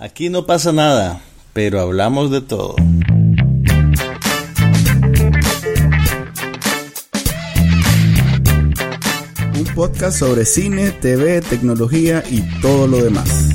[0.00, 1.20] Aquí no pasa nada,
[1.52, 2.76] pero hablamos de todo.
[9.56, 13.48] Un podcast sobre cine, TV, tecnología y todo lo demás.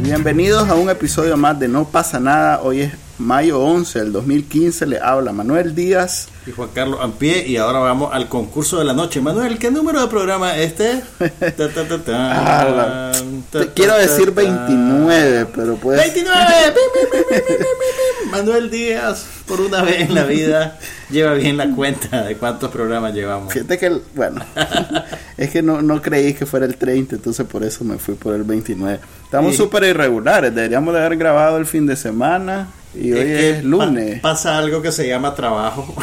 [0.00, 2.62] Bienvenidos a un episodio más de No pasa nada.
[2.62, 4.86] Hoy es mayo 11 del 2015.
[4.86, 6.28] Le habla Manuel Díaz.
[6.46, 7.46] Y Juan Carlos Ampie.
[7.46, 9.20] Y ahora vamos al concurso de la noche.
[9.20, 11.02] Manuel, ¿qué número de programa es este?
[11.40, 13.12] Ta, ta, ta, tan, Ah,
[13.50, 14.40] ta, Te quiero decir ta.
[14.42, 15.98] 29, pero pues...
[15.98, 16.36] 29.
[16.66, 18.30] Pim, pim, pim, pim, pim, pim, pim.
[18.30, 20.78] Manuel Díaz, por una vez en la vida,
[21.10, 23.52] lleva bien la cuenta de cuántos programas llevamos.
[23.52, 24.42] Fíjate que, bueno,
[25.38, 28.34] es que no, no creí que fuera el 30, entonces por eso me fui por
[28.34, 29.00] el 29.
[29.24, 29.56] Estamos Sí.
[29.58, 32.68] súper irregulares, deberíamos de haber grabado el fin de semana
[33.00, 34.20] y hoy que es, lunes.
[34.20, 35.94] pa- pasa algo que se llama trabajo,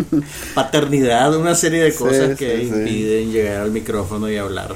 [0.54, 2.78] paternidad, una serie de Sí, cosas que sí, sí.
[2.78, 4.74] impiden llegar al micrófono y hablar.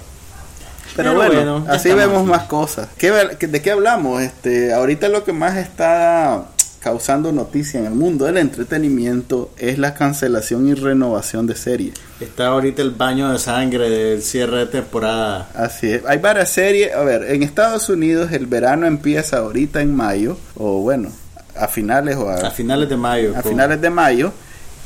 [0.96, 2.88] Pero, Pero bueno, así estamos vemos más cosas.
[2.96, 4.22] ¿Qué, ver- qué- ¿De qué hablamos?
[4.22, 6.44] Este, ahorita lo que más está
[6.78, 11.94] causando noticia en el mundo del entretenimiento es la cancelación y renovación de series.
[12.20, 15.48] Está ahorita el baño de sangre del cierre de temporada.
[15.54, 16.02] Así es.
[16.06, 16.94] Hay varias series.
[16.94, 21.08] A ver, en Estados Unidos el verano empieza ahorita en mayo, o bueno,
[21.56, 23.34] a finales o A finales de mayo.
[23.36, 24.32] a finales de mayo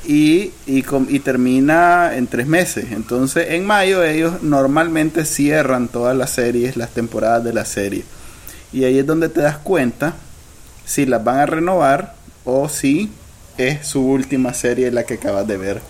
[0.07, 2.87] y, y, y termina en tres meses.
[2.93, 8.05] Entonces, en mayo ellos normalmente cierran todas las series, las temporadas de la serie.
[8.73, 10.15] Y ahí es donde te das cuenta
[10.85, 13.11] si las van a renovar o si
[13.57, 15.81] es su última serie la que acabas de ver.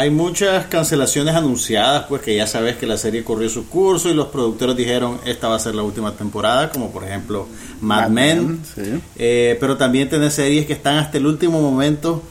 [0.00, 4.14] Hay muchas cancelaciones anunciadas, pues que ya sabes que la serie corrió su curso y
[4.14, 7.46] los productores dijeron esta va a ser la última temporada, como por ejemplo
[7.82, 8.62] Mad, Men.
[8.74, 8.98] sí.
[9.16, 12.22] Eh, pero también tenés series que están hasta el último momento,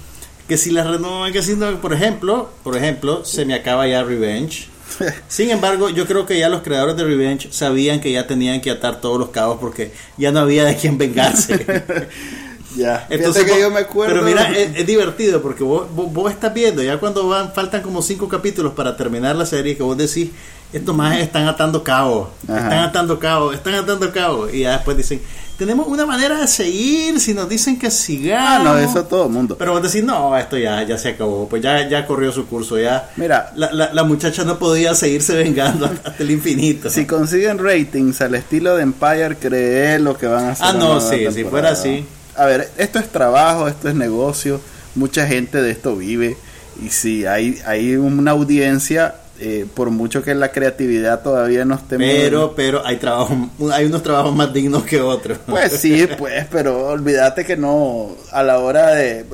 [0.47, 4.01] que si las renovan, que si no, por ejemplo, por ejemplo, se me acaba ya
[4.01, 4.67] Revenge.
[5.27, 8.71] Sin embargo, yo creo que ya los creadores de Revenge sabían que ya tenían que
[8.71, 11.83] atar todos los cabos porque ya no había de quién vengarse.
[12.75, 13.07] ya.
[13.09, 14.13] Entonces, que vos- yo me acuerdo.
[14.15, 17.81] Pero mira, es, es divertido porque vos, vos, vos estás viendo, ya cuando van, faltan
[17.81, 20.29] como cinco capítulos para terminar la serie, que vos decís,
[20.71, 24.53] estos más están atando cabos, están atando cabos, están atando cabos.
[24.53, 25.19] Y ya después dicen,
[25.57, 28.63] tenemos una manera de seguir si nos dicen que ah, sigamos.
[28.63, 29.55] no, eso todo el mundo.
[29.57, 32.77] Pero vos decís, no, esto ya, ya se acabó, pues ya, ya corrió su curso,
[32.79, 33.09] ya.
[33.15, 36.87] Mira, La, la, la muchacha no podía seguirse vengando hasta el infinito.
[36.91, 40.67] Si consiguen ratings al estilo de Empire, cree lo que van a hacer.
[40.67, 42.05] Ah, no, sí, si fuera así.
[42.35, 44.61] A ver, esto es trabajo, esto es negocio,
[44.95, 46.37] mucha gente de esto vive.
[46.83, 51.97] Y si hay, hay una audiencia, eh, por mucho que la creatividad todavía no esté
[51.97, 53.35] muy- Pero, pero hay trabajo,
[53.73, 55.37] hay unos trabajos más dignos que otros.
[55.45, 59.25] Pues sí, pues, pero olvídate que no, a la hora de,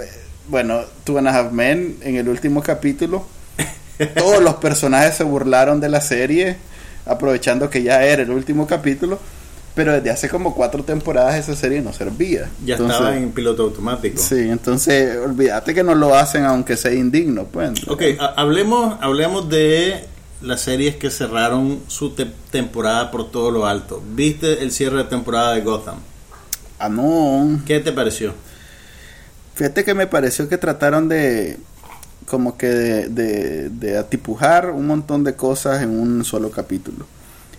[0.47, 3.28] bueno, Two and a Half Men, en el último capítulo,
[4.17, 6.57] todos los personajes se burlaron de la serie,
[7.05, 9.19] aprovechando que ya era el último capítulo,
[9.75, 12.49] pero desde hace como cuatro temporadas esa serie no servía.
[12.65, 14.21] Ya Entonces, estaba en piloto automático.
[14.21, 17.71] Sí, entonces olvídate que no lo hacen aunque sea indigno, pues.
[17.87, 20.05] Ok, ha- hablemos, hablemos de
[20.41, 24.01] las series que cerraron su te- temporada por todo lo alto.
[24.15, 25.97] ¿Viste el cierre de temporada de Gotham?
[26.79, 27.59] Ah, no.
[27.65, 28.33] ¿Qué te pareció?
[29.55, 31.57] Fíjate que me pareció que trataron de
[32.25, 37.05] como que de, de, de atipujar un montón de cosas en un solo capítulo.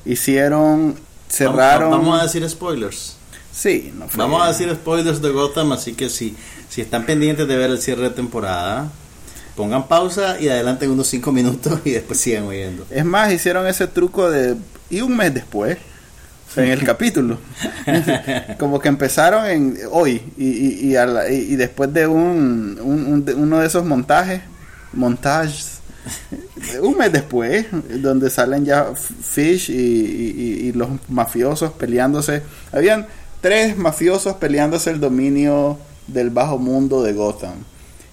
[0.04, 0.96] Hicieron,
[1.28, 1.90] cerraron...
[1.90, 3.16] Vamos, vamos a decir spoilers.
[3.52, 6.36] Sí, no fue- Vamos a decir spoilers de Gotham, así que si,
[6.68, 8.90] si están pendientes de ver el cierre de temporada,
[9.56, 12.86] pongan pausa y adelanten unos 5 minutos y después sigan oyendo.
[12.90, 14.56] Es más, hicieron ese truco de...
[14.90, 15.78] Y un mes después,
[16.54, 17.38] en el capítulo.
[18.58, 23.34] como que empezaron en hoy y, y, y, a la- y- después de un, un-
[23.36, 24.42] uno de esos montajes,
[24.92, 25.75] montajes,
[26.82, 27.66] un mes después,
[28.02, 32.42] donde salen ya Fish y, y- y- y los mafiosos peleándose.
[32.72, 33.06] Habían
[33.40, 37.54] tres mafiosos peleándose el dominio del bajo mundo de Gotham.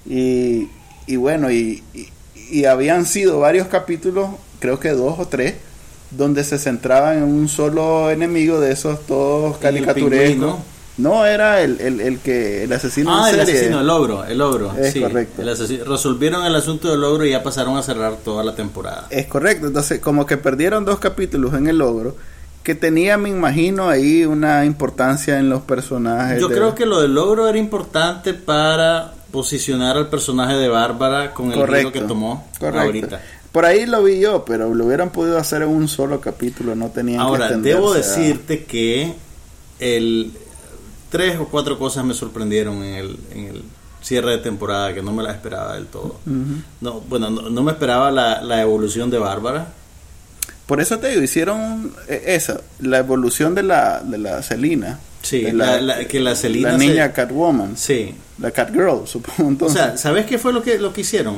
[0.06, 0.68] Y,
[1.08, 1.84] y bueno, y,
[2.70, 5.56] habían sido varios capítulos, creo que dos o tres,
[6.12, 10.56] donde se centraban en un solo enemigo de esos todos caricaturescos.
[10.98, 14.40] No, era el, el, el que el asesino Ah, en el asesino, el ogro, el
[14.42, 14.74] ogro.
[14.78, 15.42] Es sí, correcto.
[15.42, 19.08] el asesino- resolvieron el asunto del ogro y ya pasaron a cerrar toda la temporada.
[19.10, 22.16] Es correcto, entonces como que perdieron dos capítulos en el logro
[22.62, 26.40] que tenía, me imagino, ahí una importancia en los personajes.
[26.40, 31.34] Yo de- creo que lo del logro era importante para posicionar al personaje de Bárbara
[31.34, 32.80] con el giro que tomó correcto.
[32.82, 33.22] ahorita.
[33.52, 36.90] Por ahí lo vi yo, pero lo hubieran podido hacer en un solo capítulo, no
[36.90, 39.14] tenían Ahora, que debo a- decirte que
[39.80, 40.32] el
[41.14, 43.64] tres o cuatro cosas me sorprendieron en el, en el
[44.02, 46.20] cierre de temporada que no me las esperaba del todo.
[46.82, 49.68] No, bueno, no, no me esperaba la, la evolución de Bárbara.
[50.66, 55.00] Por eso te digo, hicieron eh, esa, la evolución de la, de la Selina.
[55.22, 57.78] Sí, de la- la- que la Selina La se- niña Catwoman.
[57.78, 58.16] Sí.
[58.40, 59.68] La Catgirl, supongo.
[59.68, 61.36] O sea, ¿sabes qué fue lo que, lo que hicieron?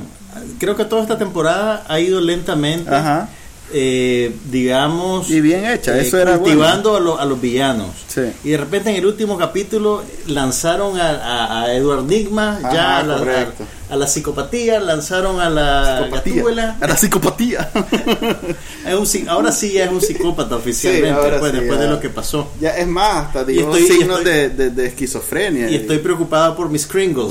[0.59, 3.27] Creo que toda esta temporada ha ido lentamente, Ajá.
[3.73, 5.29] Eh, digamos...
[5.29, 6.43] Y bien hecha, eh, eso era bueno.
[6.43, 7.89] cultivando a, lo- a los villanos.
[8.07, 8.21] Sí.
[8.43, 12.97] Y de repente en el último capítulo lanzaron a, a- a Edward Nigma, Ajá, ya
[12.99, 13.47] a la.
[13.89, 16.33] A- a la psicopatía, lanzaron a la Psicopatía.
[16.35, 16.77] Gatúbela.
[16.81, 17.69] Era psicopatía.
[18.85, 21.99] Es un psi- ahora sí ya es un psicópata oficialmente, pues, sí, después de lo
[21.99, 22.51] que pasó.
[22.61, 25.69] ya es más, hasta dio estoy- signos estoy- de, de, de esquizofrenia.
[25.69, 27.29] Y estoy preocupado por Miss Kringle.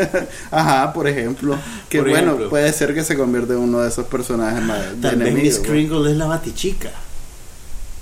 [0.50, 1.56] Ajá, por ejemplo.
[1.88, 2.50] Que Por bueno, ejemplo.
[2.50, 5.68] puede ser que se convierta en uno de esos personajes más enemigos, Miss pues.
[5.70, 6.90] Kringle es la batichica.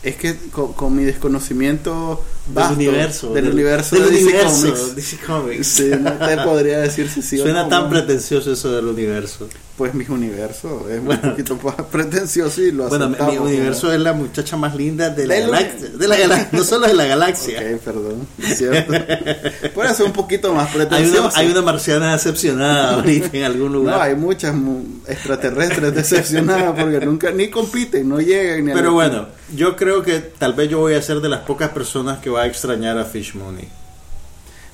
[0.03, 3.33] Es que con, con mi desconocimiento Del vasto universo.
[3.33, 5.67] del, universo del de DC universo, Comics, DC Comics.
[5.67, 9.49] sí, no te podría decir si sí o Suena no, tan pretencioso eso del universo.
[9.79, 11.21] Pues mi universo es Bueno.
[11.23, 15.25] un poquito más pretencioso y lo Bueno, mi, universo es la muchacha más linda de
[15.25, 15.89] la Del- galaxia.
[15.91, 17.61] De la galaxia, no solo de la galaxia.
[17.61, 18.93] Ok, perdón, es cierto.
[19.75, 21.31] Puede ser un poquito más Hay una, pretencioso.
[21.39, 24.01] hay una marciana decepcionada ahorita en algún No, lugar.
[24.03, 29.29] hay muchas mu- extraterrestres decepcionadas porque nunca ni compiten, no llegan ni a Pero bueno,
[29.55, 32.43] yo creo que tal vez yo voy a ser de las pocas personas que va
[32.43, 33.69] a extrañar a Fish Mooney.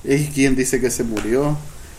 [0.03, 1.55] ¿Y quién dice que se murió?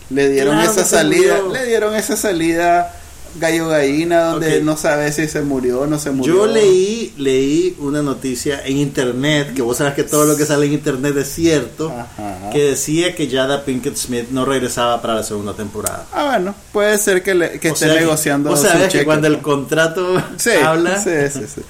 [0.09, 1.53] Le dieron Claro esa salida, murió.
[1.53, 2.93] le dieron esa salida
[3.39, 6.33] gallo gallina donde no sabe si se murió o no se murió.
[6.35, 10.65] Yo leí, leí una noticia en internet, que vos sabes que todo lo que sale
[10.65, 12.49] en internet es cierto, Ajá.
[12.51, 16.05] que decía que Jada Pinkett Smith no regresaba para la segunda temporada.
[16.13, 18.55] Ah, bueno, puede ser que, le- que O esté sea negociando.
[18.55, 21.61] Su sabés que cuando el contrato Sí, habla, sí, sí, sí.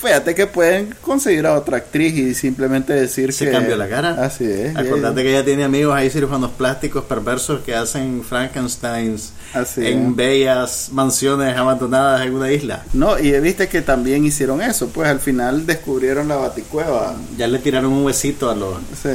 [0.00, 3.50] Fíjate que pueden conseguir a otra actriz y simplemente decir Se que.
[3.52, 4.24] cambió la cara.
[4.24, 4.76] Así es.
[4.76, 10.16] Acordate que ella tiene amigos ahí cirujanos plásticos perversos que hacen Frankensteins Así en es.
[10.16, 12.84] bellas mansiones abandonadas en una isla.
[12.92, 17.14] No, y viste que también hicieron eso, pues al final descubrieron la baticueva.
[17.38, 19.08] Ya le tiraron un huesito a los Sí.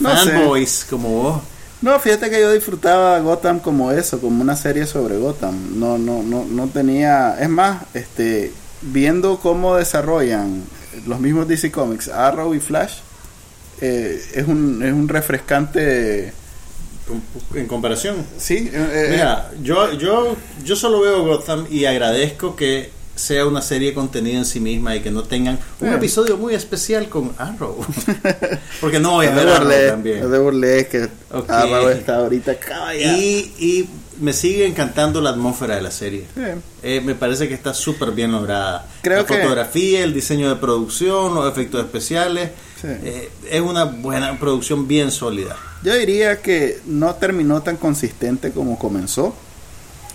[0.00, 0.30] No sé.
[0.30, 1.42] fanboys como vos.
[1.82, 5.78] No, fíjate que yo disfrutaba Gotham como eso, como una serie sobre Gotham.
[5.78, 7.36] No, no, no, no tenía.
[7.38, 8.52] Es más, este,
[8.92, 10.62] viendo cómo desarrollan
[11.06, 12.98] los mismos DC Comics, Arrow y Flash,
[13.80, 16.32] eh, es un, es un refrescante.
[17.54, 18.16] En comparación.
[18.38, 23.92] Sí, eh, Mira, yo, yo, yo solo veo Gotham y agradezco que sea una serie
[23.94, 27.76] contenida en sí misma y que no tengan un episodio muy especial con Arrow.
[28.80, 30.18] Porque no voy a es ver Arrow también.
[30.24, 31.50] es de burlesque que Ok.
[31.50, 33.18] Arrow está ahorita calla.
[33.18, 33.88] Y, y
[34.20, 36.26] me sigue encantando la atmósfera de la serie.
[36.82, 38.86] Eh, me parece que está súper bien lograda.
[39.02, 42.50] Creo la que- fotografía, el diseño de producción, los efectos especiales.
[42.80, 42.88] Sí.
[42.90, 45.56] eh, es una buena producción bien sólida.
[45.82, 49.34] Yo diría que no terminó tan consistente como comenzó.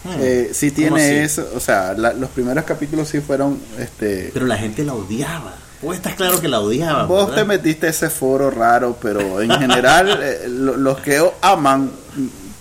[0.04, 0.10] Hmm.
[0.20, 4.46] Eh, sí ¿Cómo tiene eso, o sea, la- los primeros capítulos sí fueron, este, Pero
[4.46, 5.56] la gente la odiaba.
[5.82, 7.06] Vos estás claro que la odiaba.
[7.06, 7.42] Vos ¿verdad?
[7.42, 11.90] te metiste a ese foro raro, pero en general eh, lo- los que aman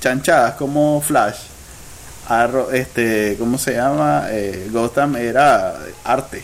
[0.00, 1.39] chanchadas como Flash,
[2.73, 4.27] este, ¿cómo se llama?
[4.31, 6.43] Eh, Gotham era arte.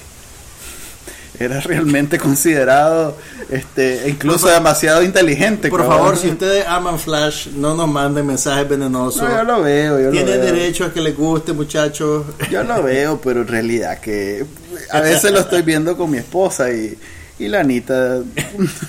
[1.38, 3.16] Era realmente considerado,
[3.50, 5.68] este, incluso demasiado inteligente.
[5.68, 5.98] Por cabrón.
[5.98, 9.22] favor, si ustedes aman Flash, no nos manden mensajes venenosos.
[9.22, 10.54] No, yo lo veo, yo lo Tienen veo.
[10.54, 12.24] derecho a que les guste, muchachos.
[12.50, 14.46] Yo lo veo, pero en realidad que
[14.90, 16.96] a veces lo estoy viendo con mi esposa y,
[17.38, 18.20] y la Anita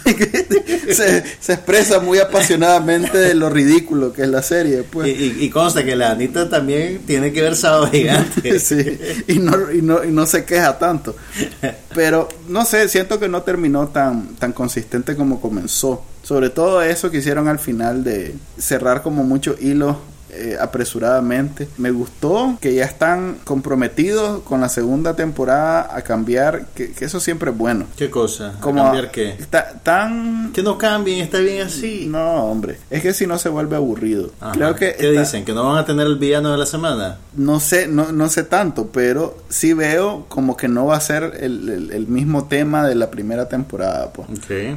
[0.93, 4.79] se, se expresa muy apasionadamente de lo ridículo que es la serie.
[4.79, 5.08] Y, Pues.
[5.08, 8.60] y- y consta que la Anita también tiene que ver Sábado Gigante.
[8.65, 11.15] Sí, y no, y, no, y no se queja tanto.
[11.93, 16.03] Pero no sé, siento que no terminó tan, tan consistente como comenzó.
[16.24, 19.98] Sobre todo eso que hicieron al final de cerrar como muchos hilos
[20.36, 21.68] eh, apresuradamente.
[21.77, 27.20] Me gustó que ya están comprometidos con la segunda temporada a cambiar, que, que eso
[27.20, 27.86] siempre es bueno.
[27.98, 28.50] ¿Qué cosa?
[28.58, 29.36] ¿A Como cambiar qué?
[29.50, 32.06] ta- tan Que no cambien, está bien así.
[32.10, 34.32] no, hombre, es que si no se vuelve aburrido.
[34.39, 34.51] Ajá.
[34.54, 35.46] Creo que ¿Qué está- dicen?
[35.46, 37.18] ¿Que no van a tener el villano de la semana?
[37.36, 41.38] no sé, no, no sé tanto, pero sí veo como que no va a ser
[41.42, 44.13] el, el- el mismo tema de la primera temporada.
[44.13, 44.27] Pues.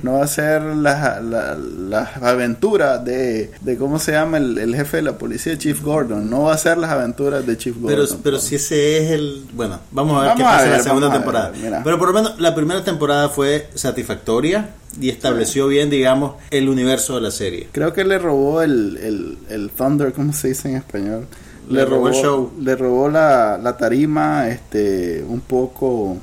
[0.03, 4.39] No va a ser las la, aventuras de, de, ¿cómo se llama?
[4.39, 6.29] El, el jefe de la policía, Chief Gordon.
[6.29, 8.07] No va a ser las aventuras de Chief Gordon.
[8.07, 9.47] Pero, pero si ese es el...
[9.55, 11.51] Bueno, vamos a ver Vamos qué a pasa en la segunda temporada.
[11.51, 16.69] ver, pero por lo menos la primera temporada fue satisfactoria y estableció bien, digamos, el
[16.69, 17.69] universo de la serie.
[17.73, 21.27] Creo que le robó el, el, el Thunder, ¿cómo se dice en español?
[21.71, 22.53] Le robó el show.
[22.61, 26.17] Le robó la, la tarima este un poco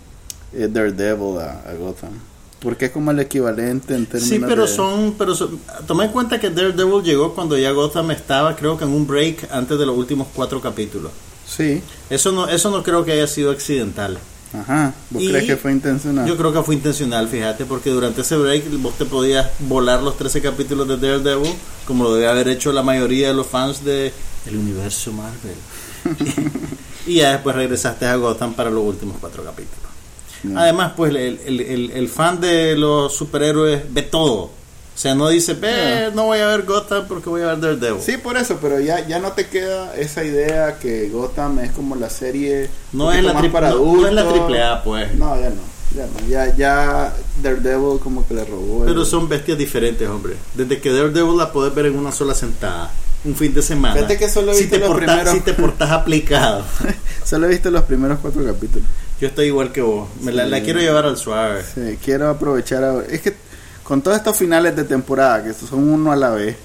[0.53, 2.11] eh, Daredevil a, a Gotham.
[2.59, 6.11] Porque es como el equivalente en términos Sí, pero de- son, pero son, toma en
[6.11, 9.85] cuenta que Daredevil llegó cuando ya Gotham estaba, creo que en un break antes de
[9.85, 11.11] los últimos cuatro capítulos.
[11.47, 14.17] Sí, Eso no, eso no creo que haya sido accidental.
[14.53, 14.93] Ajá.
[15.09, 16.25] ¿Vos Y crees que fue intencional?
[16.27, 20.17] Yo creo que fue intencional, fíjate, porque durante ese break vos te podías volar los
[20.17, 21.53] 13 capítulos de Daredevil,
[21.85, 24.11] como lo debe haber hecho la mayoría de los fans de
[24.47, 25.55] el universo Marvel.
[27.05, 29.91] y ya después regresaste a Gotham para los últimos cuatro capítulos.
[30.53, 30.59] No.
[30.59, 34.51] Además, pues el, el- el- el fan de los superhéroes ve todo.
[34.95, 38.01] O sea, no dice, ve, no voy a ver Gotham porque voy a ver Daredevil.
[38.01, 41.97] Sí, por eso, pero ya, ya no te queda esa idea que Gotham es como
[41.97, 45.13] la serie no, es la más para no- no es la triple A, pues.
[45.15, 45.55] No, ya no,
[45.93, 48.83] ya no, ya, ya Daredevil como que le robó.
[48.85, 50.35] el- Pero son bestias diferentes, hombre.
[50.53, 52.89] Desde que Daredevil la podés ver en una sola sentada,
[53.25, 53.95] un fin de semana.
[53.95, 56.63] Fíjate que solo si, te los portas, primeros- si te portas aplicado.
[57.25, 58.87] Solo he visto los primeros cuatro capítulos.
[59.21, 60.09] Yo estoy igual que vos.
[60.21, 60.49] Me la, Sí.
[60.49, 61.63] la quiero llevar al suave.
[61.63, 63.05] Sí, quiero aprovechar ahora.
[63.09, 63.35] Es que
[63.83, 66.57] con todos estos finales de temporada, que son uno a la vez,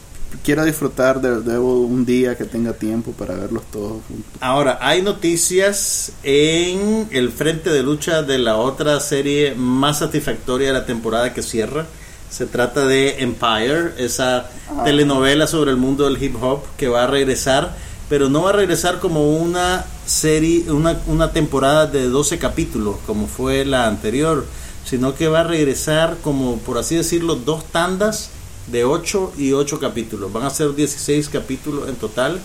[0.45, 4.33] quiero disfrutar de un día que tenga tiempo para verlos todos juntos.
[4.41, 10.73] Ahora, hay noticias en el frente de lucha de la otra serie más satisfactoria de
[10.75, 11.87] la temporada que cierra.
[12.31, 14.85] Se trata de Empire, esa Ah.
[14.85, 17.75] telenovela sobre el mundo del hip hop que va a regresar,
[18.11, 23.29] pero no va a regresar como una serie, una, una temporada de 12 capítulos como
[23.29, 24.45] fue la anterior,
[24.85, 28.31] sino que va a regresar como, por así decirlo, dos tandas
[28.67, 30.33] de 8 y 8 capítulos.
[30.33, 32.41] Van a ser 16 capítulos en total.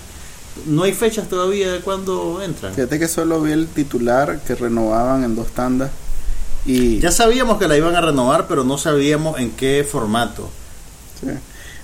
[0.67, 2.75] No hay fechas todavía de cuándo entran.
[2.75, 5.89] Fíjate que solo vi el titular que renovaban en dos tandas.
[6.63, 10.47] Y Ya sabíamos que la iban a renovar, pero no sabíamos en qué formato.
[11.19, 11.31] sí.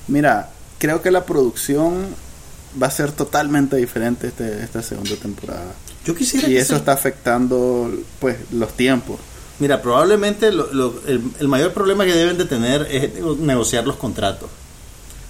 [0.07, 2.05] mira, creo que la producción
[2.81, 5.71] va a ser totalmente diferente este, esta segunda temporada.
[6.05, 9.19] Yo quisiera Y que eso está afectando pues los tiempos.
[9.59, 13.85] Mira, probablemente lo- lo- el, el mayor problema que deben de tener es nego- negociar
[13.85, 14.49] los contratos.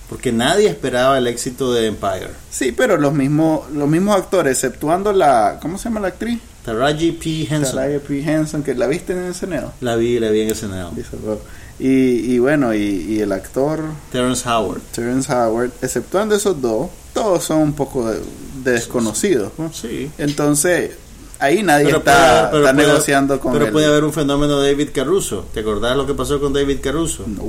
[0.09, 2.31] Porque nadie esperaba el éxito de Empire.
[2.49, 6.39] Sí, pero los mismos los mismos actores, exceptuando la ¿cómo se llama la actriz?
[6.65, 7.47] Taraji P.
[7.49, 7.75] Henson.
[7.75, 8.19] Taraji P.
[8.21, 9.73] Henson, que la viste en el Senado.
[9.81, 10.47] La vi, la vi en.
[10.49, 11.39] Dice Rob.
[11.79, 12.79] Y, y bueno, y,
[13.09, 13.79] y el actor
[14.11, 14.81] Terrence Howard.
[14.93, 18.19] Terrence Howard, exceptuando esos dos, todos son un poco de,
[18.63, 19.51] de desconocidos.
[19.57, 19.71] ¿no?
[19.73, 20.09] Sí.
[20.17, 20.91] Entonces,
[21.39, 23.71] ahí nadie Pero está, puede- está puede- negociando con Pero él.
[23.71, 25.45] puede haber un fenómeno de David Caruso.
[25.53, 27.25] ¿Te acordás lo que pasó con David Caruso?
[27.27, 27.43] No.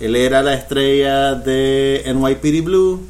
[0.00, 3.00] Él era la estrella de NYPD Blue,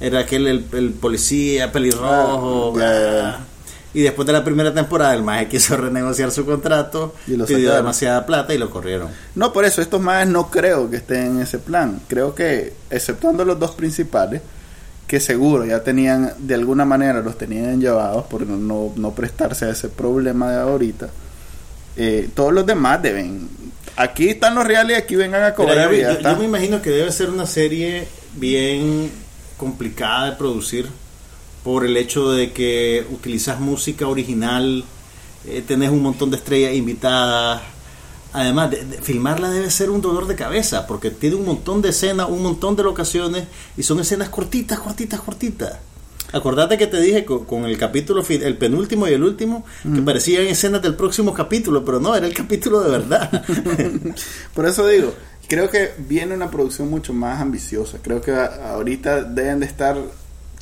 [0.00, 3.40] era aquel el, el policía pelirrojo, Ah,
[3.92, 7.74] y después de la primera temporada el maje quiso renegociar su contrato, Y lo pidió
[7.74, 9.08] demasiada plata y lo corrieron.
[9.34, 12.00] No, por eso, estos más no creo que estén en ese plan.
[12.08, 14.40] Creo que, exceptuando los dos principales,
[15.10, 19.70] que seguro ya tenían, de alguna manera los tenían llevados por no, no prestarse a
[19.70, 21.10] ese problema de ahorita,
[21.96, 23.48] eh, todos los demás deben.
[23.96, 25.90] Aquí están los reales y aquí vengan a cobrar.
[25.90, 26.30] Mira, y yo, está.
[26.34, 29.10] yo me imagino que debe ser una serie bien
[29.56, 30.86] complicada de producir
[31.64, 34.84] por el hecho de que utilizas música original,
[35.44, 37.62] eh, tenés un montón de estrellas invitadas.
[38.32, 41.88] Además, de, de- filmarla debe ser un dolor de cabeza porque tiene un montón de
[41.90, 43.44] escenas, un montón de locaciones
[43.76, 45.78] y son escenas cortitas, cortitas, cortitas.
[46.32, 50.46] Acordate que te dije con, con el capítulo, el penúltimo y el último, que parecían
[50.46, 53.44] escenas del próximo capítulo, pero no, era el capítulo de verdad.
[54.54, 55.12] Por eso digo,
[55.48, 57.98] creo que viene una producción mucho más ambiciosa.
[58.00, 59.96] Creo que ahorita deben de estar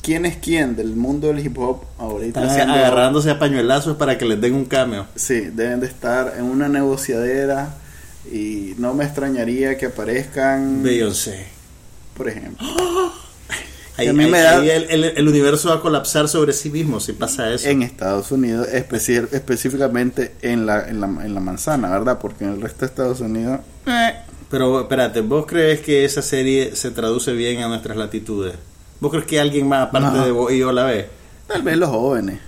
[0.01, 4.17] quién es quién del mundo del hip hop ahorita Están haciendo- agarrándose a pañuelazos para
[4.17, 5.05] que les den un cameo.
[5.15, 7.75] Sí, deben de estar en una negociadera
[8.31, 11.47] y no me extrañaría que aparezcan, Beyoncé.
[12.15, 12.65] por ejemplo.
[13.97, 16.53] Ahí, a mí ahí- me da- ahí el, el- el universo va a colapsar sobre
[16.53, 17.67] sí mismo si pasa eso.
[17.67, 22.17] En Estados Unidos, específicamente en la, en, la, en la manzana, ¿verdad?
[22.19, 23.59] Porque en el resto de Estados Unidos...
[23.87, 24.13] eh,
[24.49, 28.53] Pero espérate, ¿vos crees que esa serie se traduce bien a nuestras latitudes?
[28.99, 30.25] ¿Vos crees que alguien más aparte No.
[30.25, 31.09] de vos y yo la ve?
[31.47, 32.39] tal vez los jóvenes.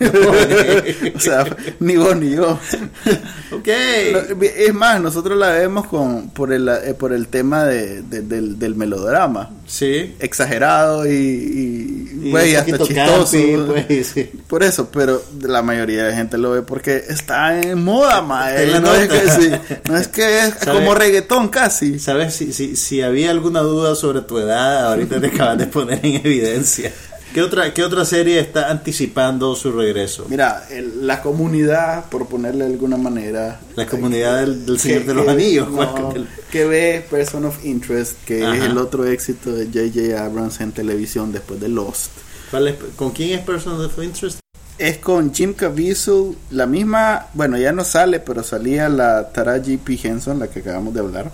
[1.14, 1.44] o sea,
[1.80, 2.58] ni vos ni yo.
[3.52, 3.68] ok.
[3.68, 8.58] Es más, nosotros la vemos con por el, eh, por el tema de, de- del,
[8.58, 9.50] del melodrama.
[9.66, 10.14] Sí.
[10.18, 13.32] Exagerado y, y, Y güey, un hasta chistoso.
[13.32, 14.30] campi, pues, sí.
[14.48, 18.66] Por eso, pero la mayoría de gente lo ve porque está en moda, mae.
[18.66, 19.50] La No es, que, sí,
[19.88, 20.78] no es que es ¿Sabe?
[20.78, 21.98] como reggaetón casi.
[21.98, 22.34] ¿Sabes?
[22.34, 26.16] Si, si, si había alguna duda sobre tu edad, ahorita te acabas de poner en
[26.16, 26.90] evidencia.
[27.34, 30.26] ¿Qué otra, ¿Qué otra serie está anticipando su regreso?
[30.28, 33.60] Mira, el- la comunidad, por ponerle de alguna manera.
[33.76, 35.70] La comunidad del, del que- Señor de los que- Anillos.
[35.70, 36.12] no,
[36.50, 38.56] que ve Person of Interest, que Ajá.
[38.56, 40.24] es el otro éxito de J.J.
[40.24, 42.10] Abrams en televisión después de Lost.
[42.50, 44.40] ¿Cuál es- ¿Con quién es Person of Interest?
[44.76, 50.00] Es con Jim Caviezel, la misma, bueno, ya no sale, pero salía la Taraji P.
[50.02, 51.30] Henson, la que acabamos de hablar,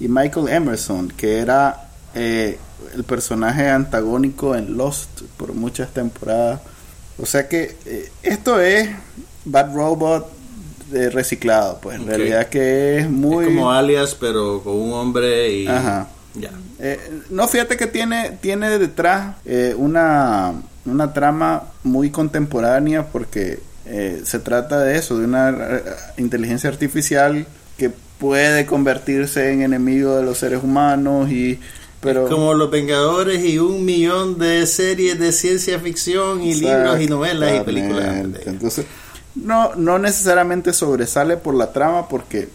[0.00, 1.82] y Michael Emerson, que era
[2.14, 2.58] eh,
[2.94, 6.60] el personaje antagónico en Lost por muchas temporadas.
[7.18, 8.88] O sea que eh, esto es
[9.44, 10.32] Bad Robot
[10.92, 13.46] eh, reciclado, pues en realidad que es muy...
[13.46, 15.66] Es como alias, pero con un hombre y.
[15.66, 16.08] Ajá.
[16.34, 16.50] Ya.
[16.78, 20.52] Eh, no, fíjate que tiene, tiene detrás eh, una,
[20.84, 25.82] una trama muy contemporánea porque eh, se trata de eso, de una eh,
[26.18, 27.46] inteligencia artificial
[27.78, 31.60] que puede convertirse en enemigo de los seres humanos y
[32.00, 37.06] pero Como Los Vengadores y un millón de series de ciencia ficción y libros y
[37.08, 38.24] novelas y películas.
[38.46, 38.86] Entonces,
[39.34, 42.48] no, no necesariamente sobresale por la trama porque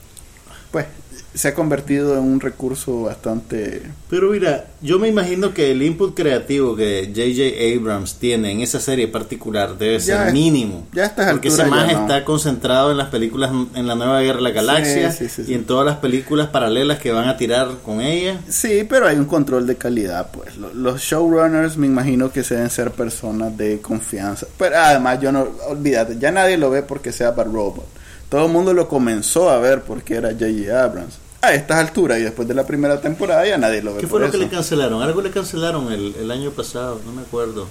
[0.71, 0.85] pues
[1.33, 6.13] se ha convertido en un recurso bastante Pero mira, yo me imagino que el input
[6.15, 7.79] creativo que J.J.
[7.79, 10.87] Abrams tiene en esa serie particular debe Ya ser es- mínimo.
[10.93, 12.01] ya a estas porque ese más no.
[12.01, 15.43] está concentrado en las películas, en la nueva Guerra de la Galaxia Sí, sí, sí,
[15.45, 15.51] sí.
[15.51, 18.39] y en todas las películas paralelas que van a tirar con ella.
[18.49, 20.57] Sí, pero hay un control de calidad, pues.
[20.57, 24.47] Lo- Los showrunners me imagino que se deben ser personas de confianza.
[24.57, 27.85] Pero además, yo no, olvídate, ya nadie lo ve porque sea Bad Robot.
[28.29, 30.83] Todo el mundo lo comenzó a ver porque era J.J.
[30.83, 31.15] Abrams.
[31.41, 34.19] A estas alturas y después de la primera temporada ya nadie lo ve ¿Qué por
[34.19, 35.01] fue lo que le cancelaron?
[35.01, 37.67] Algo le cancelaron el, el año pasado, no me acuerdo.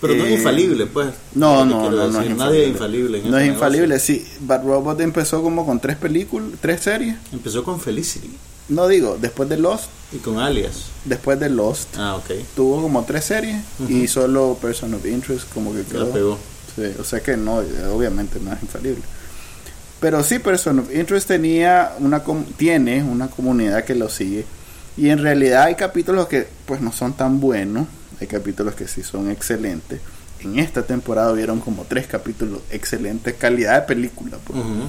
[0.00, 1.08] Pero no Eh, es infalible, pues.
[1.34, 2.62] No, no, no, no es Nadie infalible.
[2.64, 3.18] es infalible.
[3.20, 4.14] en No es este infalible, negocio.
[4.16, 4.26] sí.
[4.40, 7.16] Bad Robot empezó como con tres películas, tres series.
[7.32, 8.30] Empezó con Felicity
[8.68, 10.84] No digo, después de Lost, y con Alias.
[11.04, 12.30] después de Lost, Ah, ok.
[12.56, 16.10] tuvo como tres series y solo Person of Interest como que La quedó.
[16.12, 16.38] pegó.
[16.76, 17.62] Sí, o sea que no,
[17.92, 19.02] obviamente no es infalible.
[20.00, 24.44] Pero sí, Person of Interest tenía una com- tiene una comunidad que lo sigue.
[24.96, 27.86] Y en realidad hay capítulos que pues no son tan buenos.
[28.20, 30.00] Hay capítulos que sí son excelentes.
[30.40, 33.34] En esta temporada vieron como tres capítulos excelentes.
[33.34, 34.38] Calidad de película.
[34.44, 34.58] pues.
[34.58, 34.88] Ujú.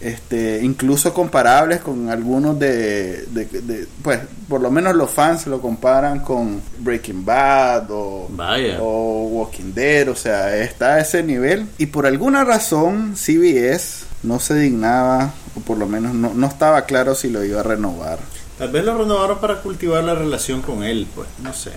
[0.00, 5.60] este Incluso comparables con algunos de, de- de- Pues por lo menos los fans lo
[5.60, 8.76] comparan con Breaking Bad o Vaya.
[8.80, 11.66] o Walking Dead, o sea, está a ese nivel.
[11.78, 16.84] Y por alguna razón, CBS no se dignaba, o por lo menos no, no estaba
[16.84, 18.18] claro si lo iba a renovar.
[18.58, 21.72] Tal vez lo renovaron para cultivar la relación con él, pues, no sé.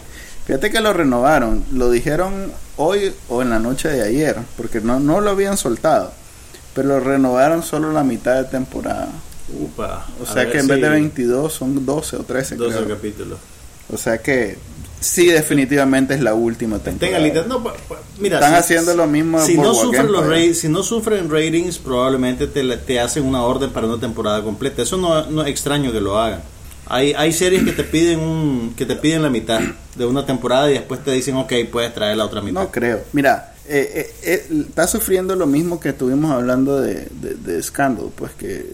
[0.45, 4.99] Fíjate que lo renovaron, lo dijeron hoy o en la noche de ayer, porque no,
[4.99, 6.11] no lo habían soltado,
[6.73, 9.09] pero lo renovaron solo la mitad de temporada.
[9.59, 10.07] Upa.
[10.21, 12.55] O sea que en vez de 22 son 12 o 13.
[12.55, 12.89] 12 creo.
[12.89, 13.39] capítulos.
[13.91, 14.57] O sea que
[14.99, 17.17] sí, definitivamente es la última temporada.
[17.17, 17.43] Tenga lista.
[17.47, 17.63] No,
[18.19, 20.47] mira, Están si- haciendo lo mismo Si no, sufren los Empire.
[20.49, 24.81] ra- si no sufren ratings, probablemente te, te hacen una orden para una temporada completa.
[24.81, 26.41] Eso no, no es extraño que lo hagan.
[26.91, 29.59] Hay, hay series que te piden un, que te piden la mitad
[29.95, 32.61] de una temporada y después te dicen, ok, puedes traer la otra mitad.
[32.63, 33.01] No creo.
[33.13, 38.07] Mira, eh, eh, eh, está sufriendo lo mismo que estuvimos hablando de, de, de Scandal,
[38.15, 38.65] pues que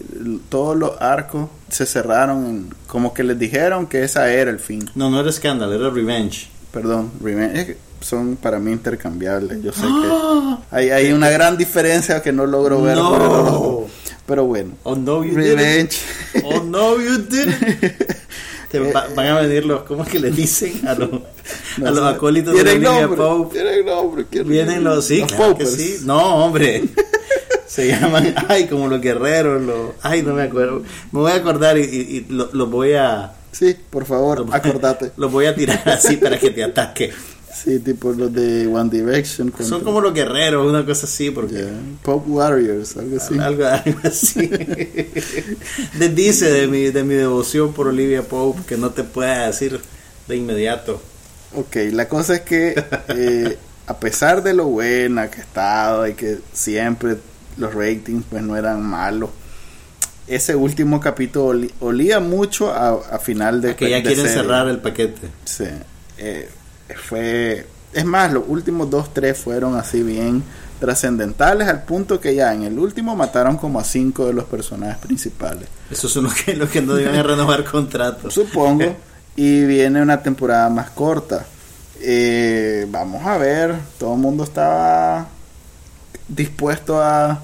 [0.48, 4.88] todos los arcos se cerraron, en- como que les dijeron que esa era el fin.
[4.94, 6.48] No, no era Scandal, era Revenge.
[6.72, 9.62] Perdón, Revenge, es que son para mí intercambiables.
[9.62, 12.96] Yo sé que hay, hay una gran diferencia que no logro ver.
[12.96, 13.10] No.
[13.10, 13.88] por el ojo.
[14.26, 15.96] Pero bueno, Oh no, you Revenge.
[16.34, 16.44] didn't.
[16.44, 17.54] Oh no, you didn't.
[18.70, 20.86] Te va- van a venir los, ¿cómo es que le dicen?
[20.86, 21.08] A los,
[21.78, 23.54] No a los acólitos de Olivia nombre, Pope.
[23.54, 25.98] tienen nombre, Vienen los, sí, Los claro que sí.
[26.04, 26.82] No, hombre.
[27.66, 30.82] Se llaman, ay, como los guerreros, los, ay, no me acuerdo.
[31.12, 34.54] Me voy a acordar y, y- y lo, lo voy a, Sí, por favor, lo,
[34.54, 35.12] acordate.
[35.16, 37.12] Lo voy a tirar así para que te ataque.
[37.66, 39.52] Sí, tipo los de One Direction.
[39.58, 41.66] Son como los guerreros, una cosa así, porque
[42.02, 43.36] Pop Warriors, algo así.
[43.40, 44.48] algo, algo así.
[45.98, 49.80] Desdice de mi, de mi devoción por Olivia Pope que no te pueda decir
[50.28, 51.02] de inmediato.
[51.56, 56.14] Ok, la cosa es que eh, a pesar de lo buena que ha estado y
[56.14, 57.16] que siempre
[57.56, 59.30] los ratings pues no eran malos,
[60.28, 64.40] ese último capítulo olía mucho a, a final de que ya de quieren serie.
[64.42, 65.28] cerrar el paquete.
[65.44, 65.64] Sí,
[66.18, 66.48] eh,
[66.94, 67.66] fue...
[67.92, 70.42] Es más, los últimos dos, tres fueron así bien
[70.78, 74.98] trascendentales al punto que ya en el último mataron como a cinco de los personajes
[74.98, 75.68] principales.
[75.90, 78.34] Esos son los que, los que no deben renovar contratos.
[78.34, 78.94] Supongo.
[79.36, 81.46] y viene una temporada más corta.
[82.00, 83.74] Eh, vamos a ver.
[83.98, 85.28] Todo el mundo estaba
[86.28, 87.42] dispuesto a,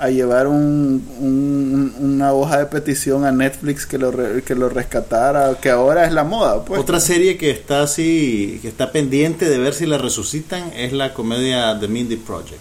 [0.00, 4.68] a llevar un, un- una hoja de petición a Netflix que lo, re- que lo
[4.68, 6.64] rescatara, que ahora es la moda.
[6.64, 6.80] Pues.
[6.80, 11.12] Otra serie que está así, que está pendiente de ver si la resucitan es la
[11.14, 12.60] comedia The Mindy Project.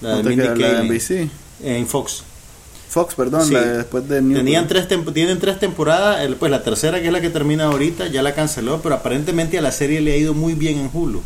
[0.00, 1.30] La de ¿Dónde Mindy la de NBC?
[1.64, 2.22] en Fox.
[2.88, 3.52] Fox, perdón, Sí.
[3.52, 7.12] la de después de New Tenían tres tienen tres temporadas, pues la tercera que es
[7.12, 10.32] la que termina ahorita ya la canceló, pero aparentemente a la serie le ha ido
[10.34, 11.20] muy bien en Hulu.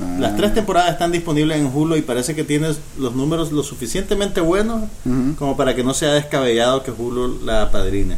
[0.00, 3.62] Ah, Las tres temporadas están disponibles en Hulu y parece que tienes los números lo
[3.62, 5.36] suficientemente buenos ujú.
[5.38, 8.16] como para que no sea descabellado que Hulu la padrine.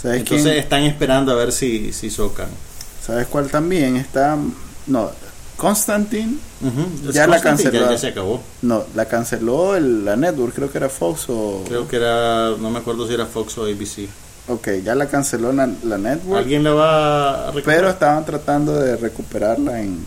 [0.00, 2.48] ¿Sabes, Entonces quién- están esperando a ver si, si socan.
[3.06, 4.36] ¿Sabes cuál también está?
[4.86, 5.10] No,
[5.56, 7.12] Constantine, Ujú.
[7.12, 7.84] Ya la Constantine canceló.
[7.86, 8.42] Ya, ya se acabó.
[8.62, 11.62] no, la canceló el- la network, creo que era Fox o...
[11.68, 14.08] Creo que era, no me acuerdo si era Fox o ABC.
[14.48, 17.76] Ok, ya la canceló la, la network, ¿Alguien la va a recuperar?
[17.78, 20.04] pero estaban tratando de recuperarla en,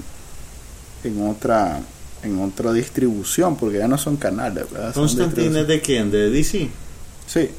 [1.05, 1.81] en otra
[2.23, 4.93] en otra distribución, porque ya no son canales, ¿verdad?
[4.93, 6.09] Constantine es de quién?
[6.09, 6.69] ¿De DC?
[7.27, 7.49] Sí,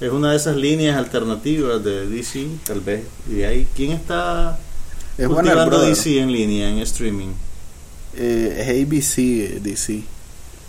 [0.00, 3.04] Es una de esas líneas alternativas de DC, tal vez.
[3.30, 4.58] Y de ahí, ¿quién está
[5.16, 5.80] es cultivando.
[5.80, 7.28] DC en línea, en streaming?
[8.14, 10.02] Eh, es ABC, DC.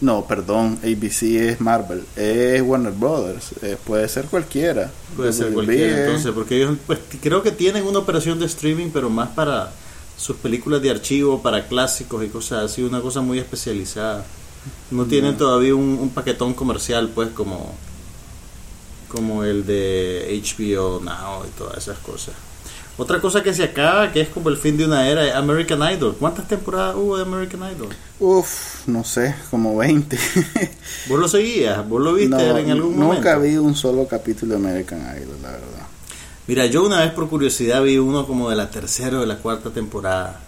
[0.01, 2.03] No, perdón, ABC es Marvel.
[2.15, 3.51] Es Warner Brothers.
[3.61, 4.91] eh, puede ser cualquiera.
[5.15, 9.09] Puede ser cualquiera, entonces, porque ellos pues, creo que tienen una operación de streaming, pero
[9.09, 9.71] más para
[10.23, 14.23] sus películas de archivo, para clásicos y cosas así, una cosa muy especializada.
[14.89, 17.75] No tienen todavía un, un paquetón comercial, pues, como,
[19.09, 22.33] como el de HBO Now y todas esas cosas.
[22.95, 25.81] Otra cosa que se acaba, que es como el fin de una era, es American
[25.91, 26.15] Idol.
[26.17, 27.89] ¿Cuántas temporadas hubo de American Idol?
[28.19, 30.17] Uf, no sé, como 20.
[31.09, 31.85] ¿Vos lo seguías?
[31.89, 33.15] ¿Vos lo viste No, en algún momento?
[33.15, 35.87] nunca vi un solo capítulo de American Idol, la verdad.
[36.47, 39.37] Mira, yo una vez por curiosidad vi uno como de la tercera o de la
[39.37, 40.41] cuarta temporada.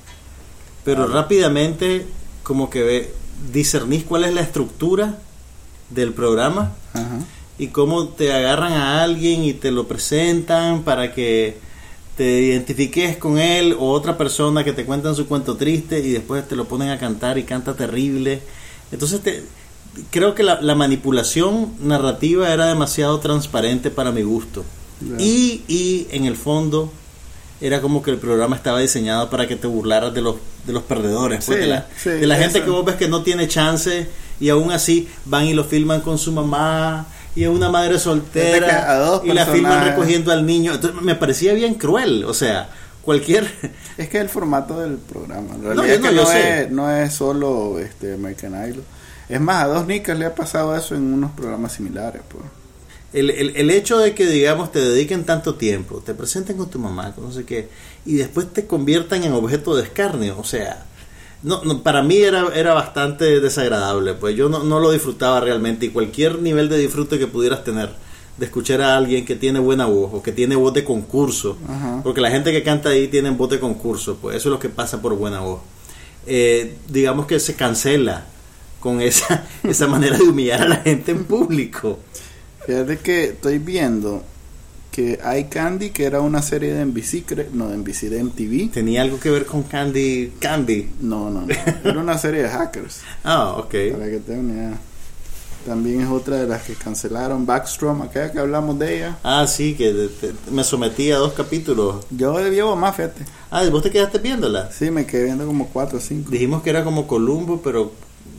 [0.84, 1.08] Pero Ah.
[1.08, 2.06] rápidamente
[2.44, 3.14] como que ve,
[3.52, 5.18] discernís cuál es la estructura
[5.90, 7.20] del programa Ajá.
[7.58, 11.58] y cómo te agarran a alguien y te lo presentan para que
[12.18, 16.48] te identifiques con él o otra persona que te cuentan su cuento triste y después
[16.48, 18.42] te lo ponen a cantar y canta terrible.
[18.92, 19.44] Entonces te,
[20.12, 24.64] creo que la, la manipulación narrativa era demasiado transparente para mi gusto.
[25.20, 26.92] Y, y en el fondo
[27.62, 30.84] era como que el programa estaba diseñado para que te burlaras de los, de los
[30.84, 34.08] perdedores, pues, de la, sí, de la gente que vos ves que no tiene chance
[34.40, 38.92] y aún así van y lo filman con su mamá y es una madre soltera
[38.92, 40.74] a dos y la filman recogiendo al niño.
[40.74, 42.70] Entonces me parecía bien cruel, o sea,
[43.02, 43.50] cualquier...
[43.98, 45.56] Es que el formato del programa.
[45.56, 46.62] En No, realidad yo es no, que yo no, sé.
[46.64, 48.84] es, no es solo este American Idol.
[49.30, 52.22] Es más, a dos nicas le ha pasado eso en unos programas similares.
[52.28, 52.44] Pues.
[53.16, 56.80] El, el, el hecho de que, digamos, te dediquen tanto tiempo, te presenten con tu
[56.80, 57.70] mamá, con no sé qué,
[58.06, 60.86] y después te conviertan en objeto de escarnio, o sea,
[61.42, 65.86] no, no, para mí era, era bastante desagradable, pues yo no, no lo disfrutaba realmente,
[65.86, 67.90] y cualquier nivel de disfrute que pudieras tener
[68.38, 72.02] de escuchar a alguien que tiene buena voz o que tiene voz de concurso, Ajá.
[72.04, 74.70] porque la gente que canta ahí tiene voz de concurso, pues eso es lo que
[74.70, 75.62] pasa por buena voz.
[76.28, 78.26] Eh, digamos que se cancela
[78.80, 82.00] con esa, esa manera de humillar a la gente en público.
[82.66, 84.24] Fíjate que estoy viendo
[84.92, 88.72] que hay Candy, que era una serie de NBC, cre- no, de NBC, de MTV.
[88.72, 90.34] Tenía algo que ver con Candy.
[90.40, 90.90] Candy.
[91.02, 91.48] No, no, no.
[91.84, 93.02] Era una serie de hackers.
[93.24, 93.72] Ah, ok.
[93.92, 94.78] Para que una idea.
[95.66, 97.46] También es otra de las que cancelaron.
[97.46, 99.18] Backstrom, aquella que hablamos de ella.
[99.24, 102.06] Ah, sí, que te- te- me sometí a dos capítulos.
[102.12, 103.26] Yo llevo más, fíjate.
[103.50, 104.70] Ah, ¿y vos te quedaste viéndola.
[104.72, 106.30] Sí, me quedé viendo como 4 o 5.
[106.30, 107.92] Dijimos que era como Columbo, pero,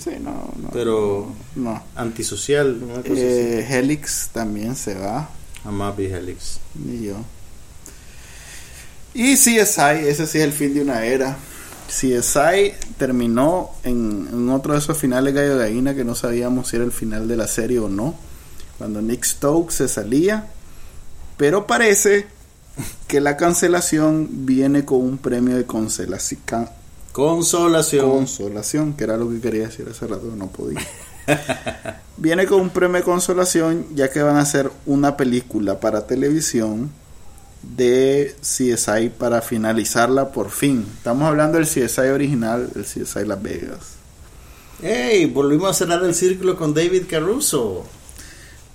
[0.03, 0.68] Sí, no, no.
[0.72, 1.83] pero No.
[1.94, 2.81] antisocial.
[2.83, 5.29] Una cosa Eh, Helix también se va.
[5.64, 6.61] Jamás vi Helix.
[6.75, 7.16] Ni yo.
[9.14, 11.37] Y CSI, ese sí es el fin de una era.
[11.88, 16.85] CSI terminó en, en otro de esos finales gallo gallina que no sabíamos si era
[16.85, 18.14] el final de la serie o no.
[18.79, 20.49] Cuando Nick Stokes se salía.
[21.38, 22.27] Pero parece
[23.07, 26.72] que la cancelación viene con un premio de consolaci- ca-
[27.16, 28.11] Consolación.
[28.11, 30.81] consolación, que era lo que quería decir hace rato, no podía.
[32.18, 36.90] Viene con un premio de consolación ya que van a hacer una película para televisión
[37.62, 40.87] de CSI para finalizarla por fin.
[40.98, 43.96] Estamos hablando del CSI original, el CSI Las Vegas.
[44.83, 45.24] ¡Ey!
[45.24, 47.87] Volvimos a cerrar el círculo con David Caruso.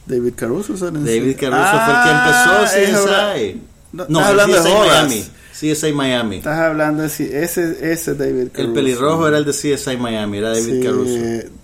[0.07, 0.75] David Caruso.
[0.75, 1.05] ¿sabes?
[1.05, 3.61] David Caruso Ah, fue el es que empezó CSI.
[3.93, 4.73] No, No, estás hablando de.
[4.73, 5.25] Miami.
[5.61, 6.37] CSI Miami.
[6.37, 8.61] Estás hablando de ese, ese David Caruso.
[8.69, 11.15] El pelirrojo era el de CSI Miami, era David Sí, Caruso.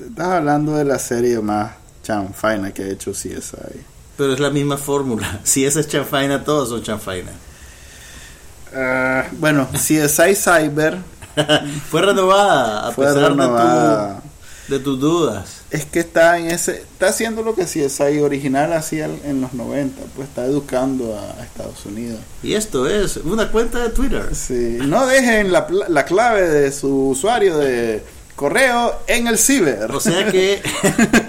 [0.08, 1.72] Estás hablando de la serie más
[2.04, 3.82] chanfaina que ha hecho CSI.
[4.16, 5.40] Pero es la misma fórmula.
[5.44, 7.32] Si esa es chanfaina, todos son chanfaina.
[8.76, 10.98] Ah, bueno, CSI Cyber
[11.90, 14.08] Fue renovada a fue pesar renovada.
[14.16, 15.57] De, tu- de tus dudas.
[15.70, 20.02] Es que está en ese, está haciendo lo que CSI original hacía en los 90,
[20.16, 22.20] pues está educando a Estados Unidos.
[22.42, 24.34] Y esto es una cuenta de Twitter.
[24.34, 28.02] Sí, no dejen la, la clave de su usuario de
[28.38, 29.92] correo en el ciber.
[29.92, 30.62] O sea que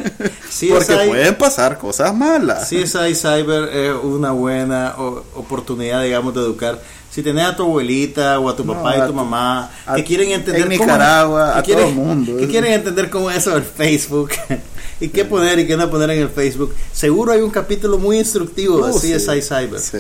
[0.71, 2.69] porque pueden pasar cosas malas.
[2.69, 6.81] CSI Cyber es una buena o- oportunidad, digamos, de educar.
[7.11, 9.71] Si tenés a tu abuelita o a tu No, papá y a tu tu- mamá
[9.87, 12.37] a- que quieren entender en cómo- Nicaragua, a quieren- todo el mundo.
[12.37, 14.31] que quieren entender cómo es eso del Facebook
[15.01, 18.19] y qué poner y qué no poner en el Facebook, seguro hay un capítulo muy
[18.19, 19.81] instructivo Uh, de sí, CSI Cyber.
[19.81, 19.99] sí.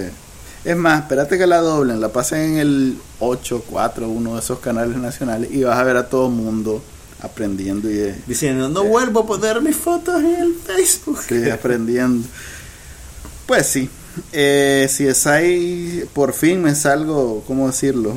[0.64, 4.59] Es más, espérate que la doblen, la pasen en el 8, 4, uno de esos
[4.59, 6.83] canales nacionales y vas a ver a todo mundo
[7.20, 11.18] aprendiendo y de- Diciendo, no vuelvo a poner mis fotos en el Facebook.
[11.52, 12.26] Aprendiendo.
[13.46, 13.88] Pues sí.
[14.33, 18.14] Eh, si es ahí, por fin me salgo, ¿cómo decirlo?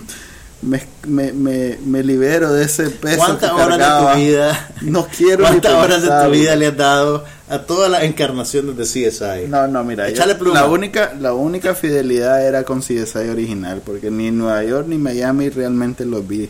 [0.62, 3.18] me, me, me, me libero de ese peso.
[3.18, 4.70] ¿Cuántas que horas de tu vida?
[4.82, 8.84] No quiero ¿Cuántas horas de tu vida le has dado a todas las encarnaciones de
[8.84, 9.48] CSI?
[9.48, 14.30] No, no, mira, yo- la única, la única fidelidad era con CSI original, porque ni
[14.32, 16.48] Nueva York ni Miami realmente los vi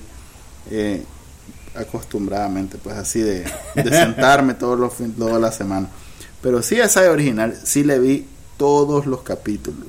[0.70, 1.02] eh,
[1.78, 5.88] acostumbradamente, pues así de, de sentarme todos los fin, toda la semana.
[6.42, 9.86] Pero CSI original sí le vi todos los capítulos,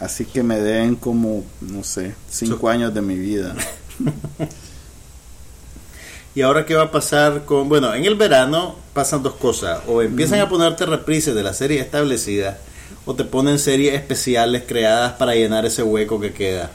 [0.00, 3.54] así que me den como, no sé, cinco So- años de mi vida.
[6.34, 7.68] ¿Y ahora qué va a pasar con.?
[7.68, 9.82] Bueno, en el verano pasan dos cosas.
[9.86, 12.58] O empiezan a ponerte reprises de la serie establecida,
[13.06, 16.72] o te ponen series especiales creadas para llenar ese hueco que queda.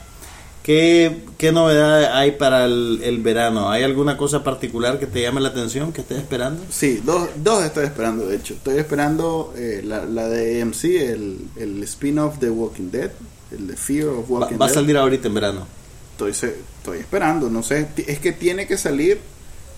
[0.63, 3.71] ¿Qué, qué novedad hay para el, el verano?
[3.71, 6.63] ¿Hay alguna cosa particular que te llame la atención, que estés esperando?
[6.69, 8.53] Sí, dos, dos estoy esperando, de hecho.
[8.55, 13.11] Estoy esperando eh, la, la de AMC, el, el spin-off de Walking Dead,
[13.51, 14.75] el de Fear of Va, Walking va a Dead.
[14.75, 15.65] salir ahorita en verano.
[16.11, 17.87] Estoy, estoy esperando, no sé.
[18.05, 19.19] Es que tiene que salir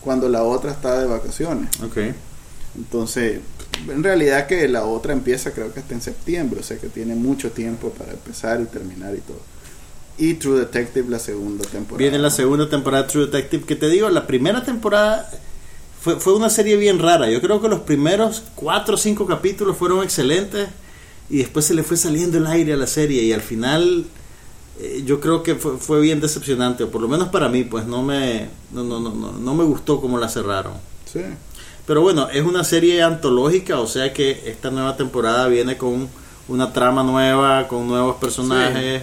[0.02, 1.70] cuando la otra está de vacaciones.
[1.84, 1.98] Ok.
[2.76, 3.40] Entonces,
[3.88, 7.16] en realidad que la otra empieza creo que hasta en septiembre, o sea que tiene
[7.16, 9.40] mucho tiempo para empezar y terminar y todo.
[10.22, 11.98] Y True Detective la segunda temporada.
[11.98, 15.28] Viene la segunda temporada de True Detective, que te digo, la primera temporada
[16.00, 17.28] fue, fue una serie bien rara.
[17.32, 20.70] Yo creo que los primeros cuatro o cinco capítulos fueron excelentes
[21.28, 24.06] y después se le fue saliendo el aire a la serie y al final
[24.80, 27.88] eh, yo creo que fue, fue bien decepcionante, o por lo menos para mí, pues
[27.88, 30.74] no me, no, no, no, no, no me gustó cómo la cerraron.
[31.12, 31.22] Sí.
[31.88, 36.08] Pero bueno, es una serie antológica, o sea que esta nueva temporada viene con
[36.48, 39.02] una trama nueva, con nuevos personajes.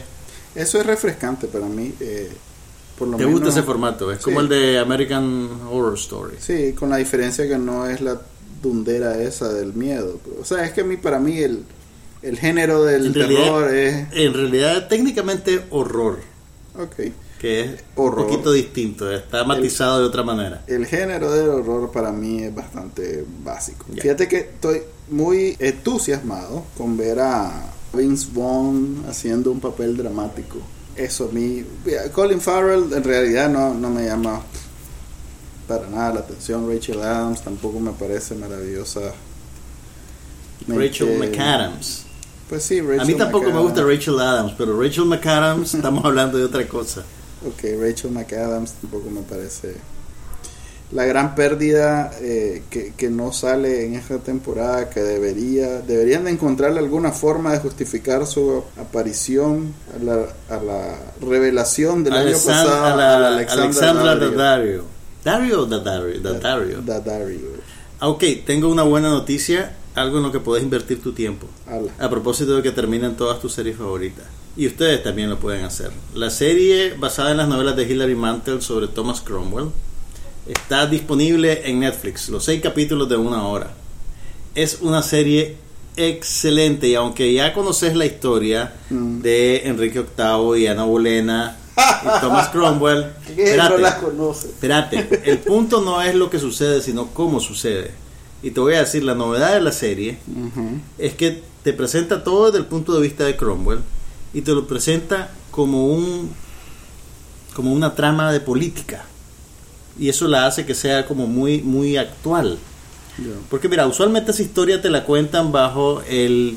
[0.58, 1.94] Eso es refrescante para mí.
[2.00, 2.30] eh,
[2.98, 4.10] por lo ¿Te menos, gusta ese formato?
[4.10, 4.24] Es Sí.
[4.24, 6.36] como el de American Horror Story.
[6.40, 8.20] Sí, con la diferencia que no es la
[8.60, 10.18] dundera esa del miedo.
[10.40, 11.62] O sea, es que a mí, para mí el,
[12.22, 14.06] el género del En realidad- terror es...
[14.14, 16.18] En realidad, técnicamente, horror,
[16.76, 17.12] Ok.
[17.38, 18.22] que es Horror.
[18.22, 20.64] un poquito distinto, está matizado de otra manera.
[20.66, 23.86] El género del horror para mí es bastante básico.
[23.94, 24.02] Ya.
[24.02, 30.58] Fíjate que estoy muy entusiasmado con ver a Vince Vaughn haciendo un papel dramático.
[30.96, 31.64] Eso a mí...
[32.12, 34.42] Colin Farrell en realidad no, no me llama
[35.68, 36.68] para nada la atención.
[36.68, 39.12] Rachel Adams tampoco me parece maravillosa.
[40.66, 42.04] Rachel McAdams.
[42.48, 46.38] Pues sí, Rachel A mí tampoco me gusta Rachel Adams, pero Rachel McAdams estamos hablando
[46.38, 47.04] de otra cosa.
[47.46, 49.76] Ok, Rachel McAdams tampoco me parece.
[50.90, 56.30] La gran pérdida eh, que, que no sale en esta temporada, que debería, deberían de
[56.30, 60.14] encontrarle alguna forma de justificar su aparición a la,
[60.56, 62.84] a la revelación del año Alexand- pasado.
[62.86, 64.84] a la- a Alexandra Alexandra Daddario.
[65.24, 66.20] Dario Daddario.
[66.20, 66.80] Daddario.
[66.82, 67.38] Daddario.
[68.00, 71.46] Ah, Ok, tengo una buena noticia, algo en lo que puedes invertir tu tiempo.
[71.66, 71.90] Ala.
[71.98, 74.24] A propósito de que terminen todas tus series favoritas.
[74.56, 75.90] Y ustedes también lo pueden hacer.
[76.14, 79.66] La serie basada en las novelas de Hilary Mantel sobre Thomas Cromwell
[80.48, 82.28] está disponible en Netflix.
[82.28, 83.70] Los seis capítulos de una hora.
[84.54, 85.56] Es una serie
[85.96, 89.20] excelente y aunque ya conoces la historia Mm.
[89.20, 94.48] de Enrique VIII y Ana Bolena y Thomas Cromwell, ¿Qué no espérate, la conoce?
[94.48, 97.90] Espérate, el punto no es lo que sucede, sino cómo sucede.
[98.42, 100.18] Y te voy a decir, la novedad de la serie
[100.98, 103.80] es que te presenta todo desde el punto de vista de Cromwell
[104.32, 106.30] y te lo presenta como un
[107.54, 109.04] como una trama de política.
[109.98, 112.58] Y eso la hace que sea como muy muy actual.
[113.50, 116.56] Porque mira, usualmente esa historia te la cuentan bajo el,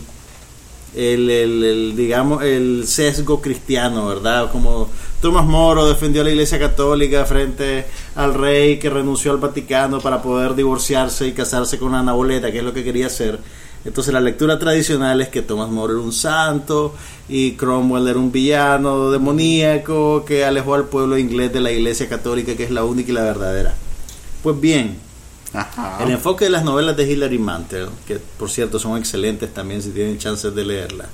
[0.95, 4.51] el, el- el, digamos, el sesgo cristiano, ¿verdad?
[4.51, 4.89] Como
[5.21, 10.21] Tomás Moro defendió a la Iglesia Católica frente al rey que renunció al Vaticano para
[10.21, 13.39] poder divorciarse y casarse con Ana Boleta, que es lo que quería hacer.
[13.83, 16.93] Entonces la lectura tradicional es que Tomás Moro era un santo
[17.27, 22.55] y Cromwell era un villano demoníaco que alejó al pueblo inglés de la Iglesia Católica,
[22.55, 23.73] que es la única y la verdadera.
[24.43, 24.97] Pues bien,
[25.53, 25.97] Ajá.
[26.03, 29.89] el enfoque de las novelas de Hilary Mantel, que por cierto son excelentes también si
[29.89, 31.09] tienen chances de leerla,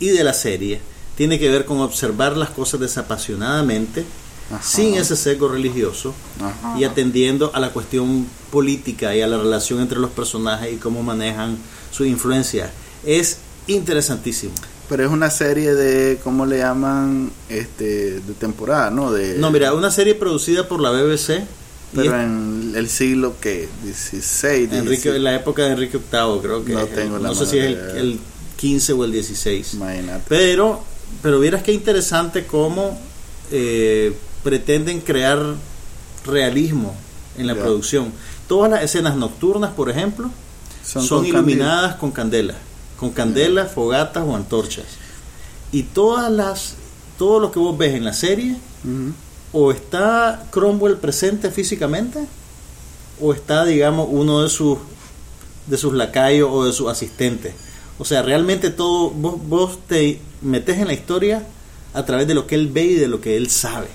[0.00, 0.80] y de la serie,
[1.16, 4.04] tiene que ver con observar las cosas desapasionadamente,
[4.50, 4.62] Ajá.
[4.62, 6.78] sin ese sesgo religioso, Ajá.
[6.78, 11.02] y atendiendo a la cuestión política y a la relación entre los personajes y cómo
[11.02, 11.56] manejan
[11.92, 12.70] su influencia.
[13.06, 14.52] Es interesantísimo.
[14.88, 17.30] Pero es una serie de, ¿cómo le llaman?
[17.48, 19.12] Este, de temporada, ¿no?
[19.12, 21.44] De, No, mira, una serie producida por la BBC.
[21.94, 26.64] Pero es- en el siglo que 16, Enrique, en la época de Enrique VIII, creo
[26.64, 26.72] que.
[26.72, 28.20] No tengo la no sé si es el, el
[28.56, 29.74] 15 o el 16.
[29.74, 30.24] Imagínate.
[30.28, 30.82] Pero,
[31.22, 32.98] pero vieras qué interesante cómo
[33.50, 35.38] eh, pretenden crear
[36.26, 36.94] realismo
[37.38, 38.12] en la producción.
[38.48, 40.30] Todas las escenas nocturnas, por ejemplo,
[40.84, 42.56] Son son, con iluminadas con candelas,
[42.98, 44.84] con candelas, fogatas o antorchas.
[45.70, 46.74] Y todas las,
[47.18, 48.56] todo lo que vos ves en la serie,
[49.52, 52.20] o está Cromwell presente físicamente,
[53.20, 54.78] o está, digamos, uno de sus
[55.66, 57.54] de sus lacayos o de sus asistentes.
[57.98, 61.46] O sea, realmente todo, vos, vos te metes en la historia
[61.94, 63.86] a través de lo que él ve y de lo que él sabe.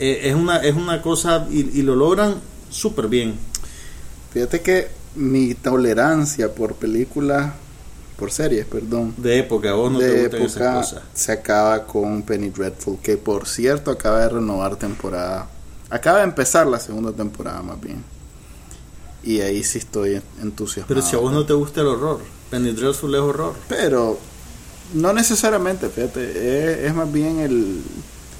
[0.00, 2.34] Eh, es, una, es una cosa, y, y lo logran
[2.70, 3.34] súper bien.
[4.32, 7.52] Fíjate que mi tolerancia por películas,
[8.16, 11.02] por series, perdón, De época, vos no te de esas época cosas.
[11.14, 15.48] se acaba con Penny Dreadful, que por cierto acaba de renovar temporada.
[15.90, 18.02] Acaba de empezar la segunda temporada más bien.
[19.22, 20.88] Y ahí sí estoy entusiasmado.
[20.88, 23.54] Pero si a vos no te gusta el horror, Penny Dreadful es horror.
[23.68, 24.18] Pero
[24.92, 27.82] no necesariamente, fíjate, es, es más bien el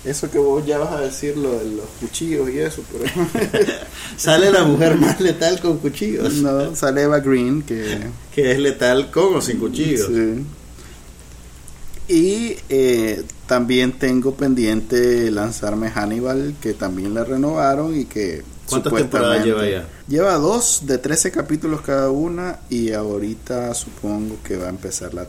[0.04, 3.10] eso que vos ya vas a decir lo de los cuchillos y eso, pero
[4.16, 8.00] Sale la mujer más letal con cuchillos, no, sale Eva Green que
[8.34, 10.08] que es letal con o sin cuchillos.
[10.08, 10.44] Sí.
[12.06, 18.42] Y eh, también tengo pendiente lanzarme Hannibal, que también la renovaron y que...
[18.68, 19.86] ¿Cuántas temporadas lleva ya?
[20.08, 25.26] Lleva dos de 13 capítulos cada una y ahorita supongo que va a empezar la,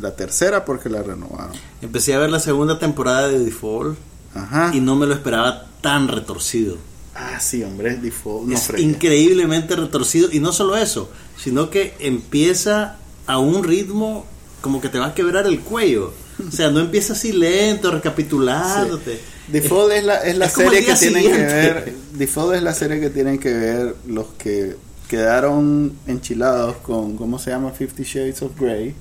[0.00, 1.52] la tercera porque la renovaron.
[1.82, 3.98] Empecé a ver la segunda temporada de Default
[4.34, 4.70] Ajá.
[4.74, 6.76] y no me lo esperaba tan retorcido.
[7.14, 8.24] Ah, sí, hombre, es.
[8.24, 14.24] No es increíblemente retorcido y no solo eso, sino que empieza a un ritmo
[14.60, 16.12] como que te va a quebrar el cuello.
[16.46, 19.20] O sea, no empieza así lento, recapitulándote.
[19.48, 21.94] Default es la, es la es serie que tienen que ver.
[22.12, 24.76] Default es la serie que tienen que ver los que
[25.08, 27.70] quedaron enchilados con, ¿cómo se llama?
[27.72, 28.94] Fifty Shades of Grey.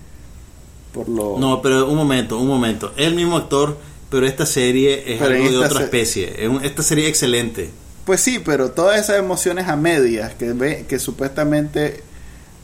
[0.93, 1.37] Por lo.
[1.37, 2.93] No, pero un momento, un momento.
[2.95, 3.77] El mismo actor,
[4.09, 6.33] pero esta serie es Pero algo de otra especie.
[6.43, 7.69] Es un- esta serie es excelente.
[8.05, 12.03] Pues sí, pero todas esas emociones a medias que ve, que supuestamente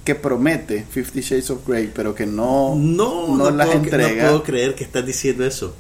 [0.06, 4.24] que promete Fifty Shades of Grey, pero que no, No, no no, las puedo, entrega.
[4.24, 5.76] no puedo creer que estás diciendo eso.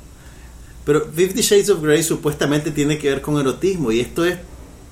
[0.85, 4.37] Pero Fifty Shades of Grey supuestamente tiene que ver con erotismo y esto es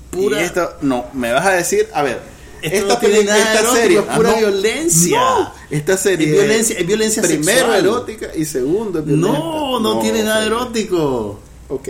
[0.10, 0.42] pura.
[0.42, 2.20] Y esto, no, me vas a decir, a ver,
[2.62, 5.19] Esto no tiene nada esta serie, es pura ah, no, violencia.
[5.19, 7.80] no, esta serie Es violencia- es violencia primero sexual.
[7.80, 9.38] erótica y segundo es violenta.
[9.39, 11.39] no, no, tiene nada erótico.
[11.69, 11.89] Ok,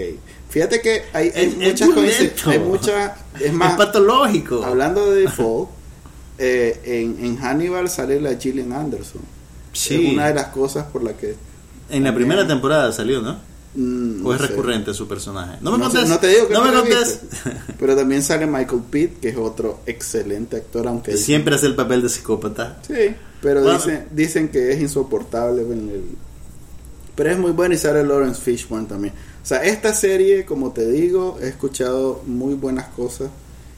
[0.49, 2.49] fíjate que hay, hay Es- es muchas violento.
[2.49, 4.63] hay muchas, es Es más, patológico.
[4.63, 5.69] hablando de Default,
[6.37, 9.21] eh, en, en Hannibal sale la Gillian Anderson.
[9.73, 10.07] Sí.
[10.07, 11.35] Es una de las cosas por la que
[11.89, 13.37] En la primera temporada salió, ¿no?
[13.75, 14.51] Mm, ¿O es no sé.
[14.51, 15.57] recurrente su personaje?
[15.61, 16.71] No me No, sé, no te digo que no me.
[17.79, 22.01] Pero también sale Michael Pitt, que es otro excelente actor, aunque Siempre hace el papel
[22.01, 22.79] de psicópata.
[22.85, 23.77] Sí, pero Bueno.
[23.77, 26.03] dicen, dicen que es insoportable en el...
[27.15, 29.13] Pero es muy bueno y sale Lawrence Fishburne también.
[29.43, 33.29] O sea, esta serie, como te digo, he escuchado muy buenas cosas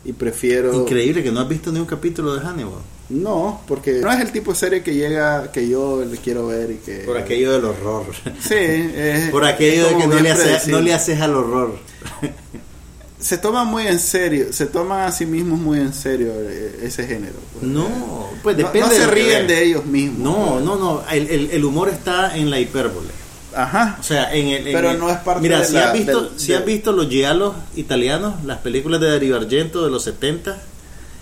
[0.06, 0.74] y prefiero...
[0.74, 2.82] Increíble que no has visto ni un capítulo de Hannibal.
[3.14, 6.72] No, porque no es el tipo de serie que llega, que yo le quiero ver
[6.72, 7.00] y que...
[7.00, 8.06] Por aquello del horror.
[8.42, 8.56] Sí,
[8.96, 11.78] es- Por aquello de que no le, hace- no le haces al horror.
[13.20, 17.08] Se toma muy en serio, se toman a sí mismos muy en serio eh, ese
[17.08, 17.36] género.
[17.54, 17.64] pues.
[17.64, 17.88] No,
[18.44, 20.20] pues depende no, se ríen de ellos mismos.
[20.20, 21.04] No, no, no.
[21.10, 23.08] El, el- el humor está en la hipérbole.
[23.56, 23.96] Ajá.
[23.98, 24.68] O sea, en el.
[24.68, 26.58] en Pero el- no es parte Mira, de si, la- has visto, del- si del-
[26.58, 30.62] has visto los giallos italianos, las películas de Dario Argento de los 70,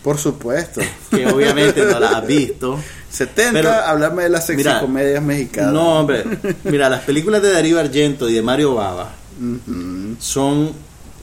[0.04, 0.82] Por supuesto.
[1.10, 2.80] que obviamente no las has visto.
[3.12, 5.74] 70, Pero- háblame de las sexicomedias mexicanas.
[5.74, 6.24] No, hombre.
[6.64, 10.16] Mira, las películas de Darío Argento y de Mario Ujú.
[10.20, 10.72] son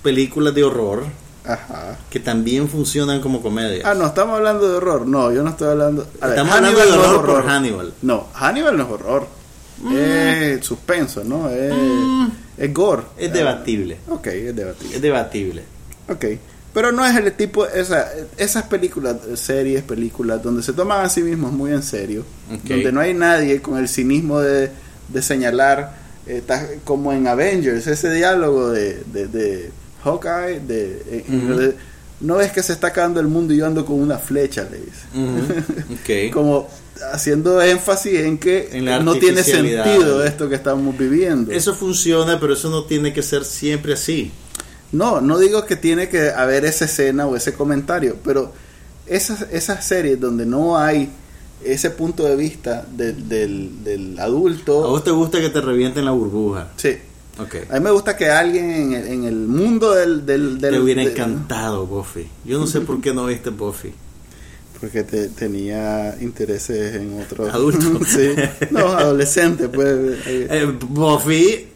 [0.02, 1.04] películas de horror
[1.44, 1.96] Ajá.
[2.10, 3.82] que también funcionan como comedia.
[3.84, 5.06] Ah, no, estamos hablando de horror.
[5.06, 6.06] No, yo no estoy hablando.
[6.20, 7.92] a ver, Estamos hablando de no es horror por Hannibal.
[8.02, 9.26] No, Hannibal no es horror.
[9.94, 11.48] Es suspenso, ¿no?
[11.50, 11.72] Es,
[12.58, 13.02] es gore.
[13.16, 13.98] Es debatible.
[14.08, 14.96] Ok, es debatible.
[14.96, 15.62] Es debatible.
[16.08, 16.24] Ok.
[16.78, 21.22] Pero no es el tipo, esa, esas películas, series, películas, donde se toman a sí
[21.22, 22.24] mismos muy en serio,
[22.76, 24.70] donde no hay nadie con el cinismo de,
[25.08, 25.96] de señalar,
[26.28, 26.40] eh,
[26.84, 29.70] como en Avengers, ese diálogo de, de, de
[30.04, 31.24] Hawkeye, de, eh,
[31.56, 31.74] de-
[32.20, 34.78] no ves que se está acabando el mundo y yo ando con una flecha, le
[34.78, 35.04] dice.
[36.32, 36.68] Como
[37.12, 39.42] haciendo énfasis en que En no tiene
[39.88, 41.50] sentido esto que estamos viviendo.
[41.52, 44.30] Eso funciona, pero eso no tiene que ser siempre así.
[44.92, 48.52] No, no digo que tiene que haber esa escena o ese comentario, pero
[49.06, 51.10] esas, esas series donde no hay
[51.64, 56.04] ese punto de vista del, del, del ¿A adulto, vos te gusta que te revienten
[56.04, 56.68] la burbuja?
[56.76, 56.96] sí.
[57.40, 57.54] Ok.
[57.70, 60.26] A mí me gusta que alguien en el, en el mundo del...
[60.26, 62.26] del, del- Te hubiera del- encantado Buffy.
[62.44, 63.92] Yo no sé por qué no viste Buffy.
[64.80, 67.54] Porque te, tenía intereses en otros.
[67.54, 67.92] Adultos.
[68.08, 68.30] sí.
[68.72, 70.18] No, adolescentes, pues.
[70.26, 71.68] Eh, Buffy,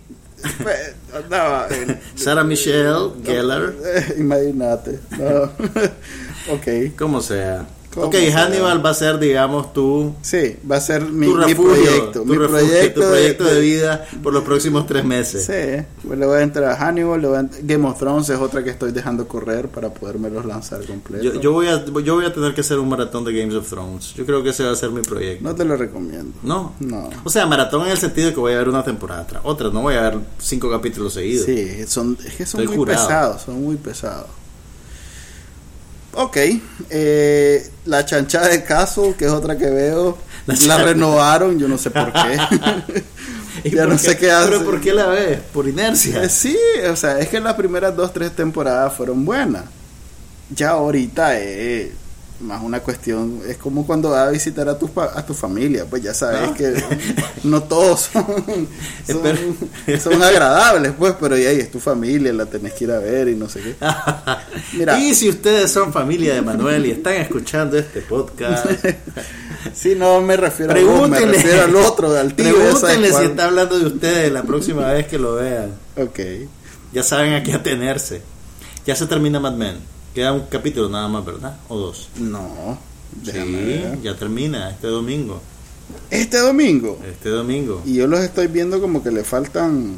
[0.64, 3.72] Pues, andaba en- Sarah Michelle Gellar,
[4.18, 4.98] Imagínate.
[5.18, 5.42] No.
[6.54, 6.96] ok.
[6.98, 7.66] como sea.
[7.96, 8.14] Ok.
[8.34, 12.20] Hannibal va a ser, digamos, tu, Sí, va a ser mi, tu mi proyecto.
[12.20, 15.44] tu, mi refugio, proyecto, tu proyecto de, vida por los próximos tres meses.
[15.44, 18.38] Sí, pues le voy a entrar a Hannibal, le voy a Game of Thrones es
[18.38, 21.24] otra que estoy dejando correr para podérmelos lanzar completo.
[21.24, 23.68] Yo, yo voy a, yo voy a tener que hacer un maratón de Games of
[23.68, 24.14] Thrones.
[24.14, 25.44] Yo creo que ese va a ser mi proyecto.
[25.44, 26.32] No te lo recomiendo.
[26.42, 26.74] No.
[26.80, 27.10] No.
[27.24, 29.70] O sea, maratón en el sentido de que voy a ver una temporada tras otra.
[29.70, 31.46] No voy a ver cinco capítulos seguidos.
[31.46, 33.06] Sí, son, es que son Estoy muy jurado.
[33.06, 34.41] pesados, son muy pesados.
[36.14, 36.36] Ok,
[36.90, 40.18] eh, la chanchada de caso, que es otra que veo,
[40.66, 43.02] La renovaron, yo no sé por qué.
[43.64, 44.50] ¿Y ya no sé qué hace.
[44.50, 45.38] ¿Pero por qué la ves?
[45.52, 46.24] Por inercia.
[46.24, 46.56] Eh, sí,
[46.90, 49.64] o sea, es que las primeras dos, tres temporadas fueron buenas.
[50.50, 51.90] Ya ahorita es
[52.40, 56.02] más una cuestión, es como cuando vas a visitar a tu, a tu familia, pues
[56.02, 56.74] ya sabes que
[57.44, 58.68] no todos son,
[59.06, 59.38] Espera.
[59.38, 63.28] son, son agradables, pues, pero ahí es tu familia, la tenés que ir a ver
[63.28, 63.74] y no sé qué.
[64.76, 64.98] Mira.
[64.98, 68.66] Y si ustedes son familia de Manuel y están escuchando este podcast,
[69.74, 72.52] Sí, no me refiero a vos, me pregúntenle, refiero al otro, al tío.
[72.52, 73.24] pregúntenle si cuál.
[73.26, 75.70] está hablando de ustedes la próxima vez que lo vean.
[75.96, 76.18] Ok.
[76.92, 78.22] Ya saben a qué atenerse.
[78.86, 79.76] Ya se termina Mad Men.
[80.14, 81.56] Queda un capítulo nada más, ¿verdad?
[81.68, 82.08] O dos.
[82.18, 82.78] No,
[83.24, 85.40] Sí, ya termina este domingo.
[86.10, 86.98] Este domingo.
[87.06, 87.82] Este domingo.
[87.84, 89.96] Y yo los estoy viendo como que le faltan.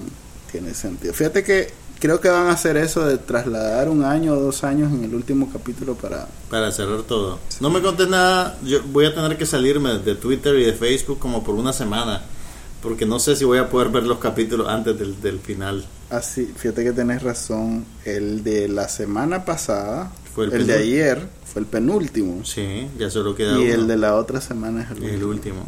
[0.51, 1.13] Tiene sentido.
[1.15, 4.93] Fíjate que creo que van a hacer eso de trasladar un año o dos años
[4.93, 6.29] en el último capítulo para.
[6.51, 7.39] Para cerrar todo.
[7.61, 8.59] No me conté nada.
[8.65, 12.23] Yo voy a tener que salirme de Twitter y de Facebook como por una semana.
[12.85, 15.85] Porque no sé si voy a poder ver los capítulos antes del, del final.
[16.11, 17.87] Así, fíjate que tenés razón.
[18.05, 22.45] El de la semana pasada, Fue el el, de ayer, fue el penúltimo.
[22.45, 23.75] Sí, ya solo queda Y uno.
[23.75, 25.65] el de la otra semana es el, El último.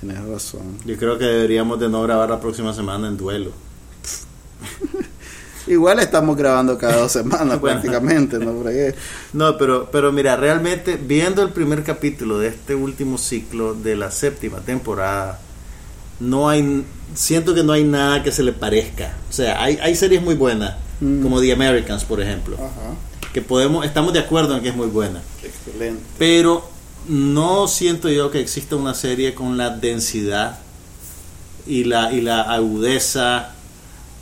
[0.00, 0.78] Tenés razón.
[0.86, 3.52] Yo creo que deberíamos de no grabar la próxima semana en duelo.
[5.66, 7.60] Igual estamos grabando cada dos semanas Bueno.
[7.60, 8.54] prácticamente, ¿no?
[9.34, 14.10] No, pero, pero mira, realmente viendo el primer capítulo de este último ciclo de la
[14.10, 15.38] séptima temporada,
[16.22, 19.14] no hay, siento que no hay nada que se le parezca.
[19.28, 21.20] O sea, hay, hay series muy buenas, Mm.
[21.22, 22.94] como The Americans, por ejemplo, Ajá.
[23.32, 26.00] que podemos, estamos de acuerdo en que es muy buena, Excelente.
[26.16, 26.68] pero
[27.08, 30.60] no siento yo que exista una serie con la densidad
[31.66, 33.50] y la, y la agudeza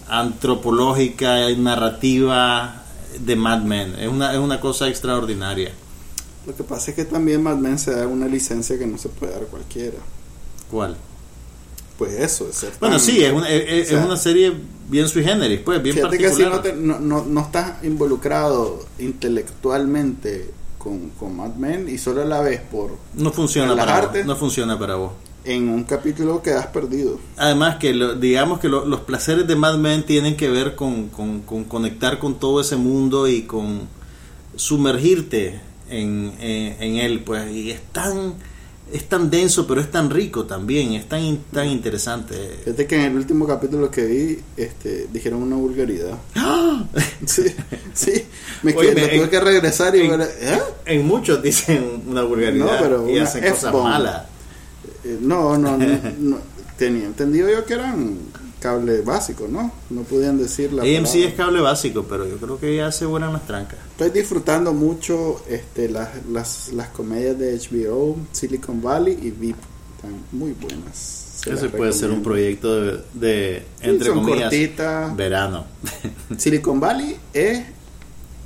[0.09, 2.83] antropológica y narrativa
[3.19, 3.95] de Mad Men.
[3.99, 5.73] Es una, es una cosa extraordinaria.
[6.47, 9.09] Lo que pasa es que también Mad Men se da una licencia que no se
[9.11, 9.99] puede dar cualquiera.
[10.71, 10.97] ¿Cuál?
[12.01, 14.53] Pues eso, es ser Bueno, tan- sí, es una, es, es o sea, una serie
[14.89, 16.57] bien sui generis, pues, bien Fíjate que si particular.
[16.57, 22.41] no, te- no, no, no estás involucrado intelectualmente con, con Mad Men y solo la
[22.41, 24.25] ves por no funciona para vos.
[24.27, 25.13] No funciona para vos.
[25.45, 27.19] en un capítulo quedas perdido.
[27.37, 31.09] Además que lo- digamos que lo- los placeres de Mad Men tienen que ver con,
[31.11, 33.89] con- con conectar con todo ese mundo y con
[34.57, 38.35] sumergirte en, en- en él, pues, y es tan,
[38.93, 42.35] es tan denso, pero es tan rico también, es tan, tan interesante.
[42.65, 46.19] Fíjate que en el último capítulo que vi, este, dijeron una vulgaridad.
[47.27, 47.45] Sí,
[47.95, 48.25] sí.
[48.63, 50.59] Me, Oye, quedé- me- tuve que regresar y en- ver, ¿eh?
[50.87, 54.23] En muchos dicen una vulgaridad No, pero y una hacen cosas malas.
[55.05, 55.87] Eh, No, no, no,
[56.19, 56.39] no.
[56.79, 58.17] Tenía entendido yo que eran
[58.61, 59.73] cable básico, ¿no?
[59.91, 61.29] No podían decir la AMC palabra.
[61.29, 63.79] es cable básico, pero yo creo que ya se vuelan las trancas.
[63.93, 69.57] Estoy disfrutando mucho este, las, las, las comedias de HBO, Silicon Valley y VIP.
[69.97, 70.97] Están muy buenas.
[71.41, 75.17] Se Ese puede ser un proyecto de, de, Sí, entre son comillas, cortitas.
[75.17, 75.65] verano.
[76.39, 77.63] Silicon Valley es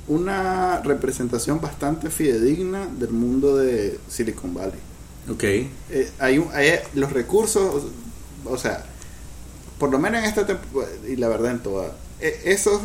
[0.07, 4.79] una representación bastante fidedigna del mundo de Silicon Valley.
[5.31, 5.43] ok.
[5.43, 7.83] Eh, hay, un- hay los recursos,
[8.45, 8.85] o sea,
[9.79, 12.81] por lo menos en esta temporada, y la verdad en toda, eh, esos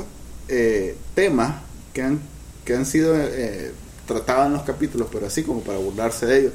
[0.48, 1.62] eh, temas
[1.92, 2.20] que han,
[2.64, 3.72] que han sido eh,
[4.06, 6.52] tratados en los capítulos, pero así como para burlarse de ellos,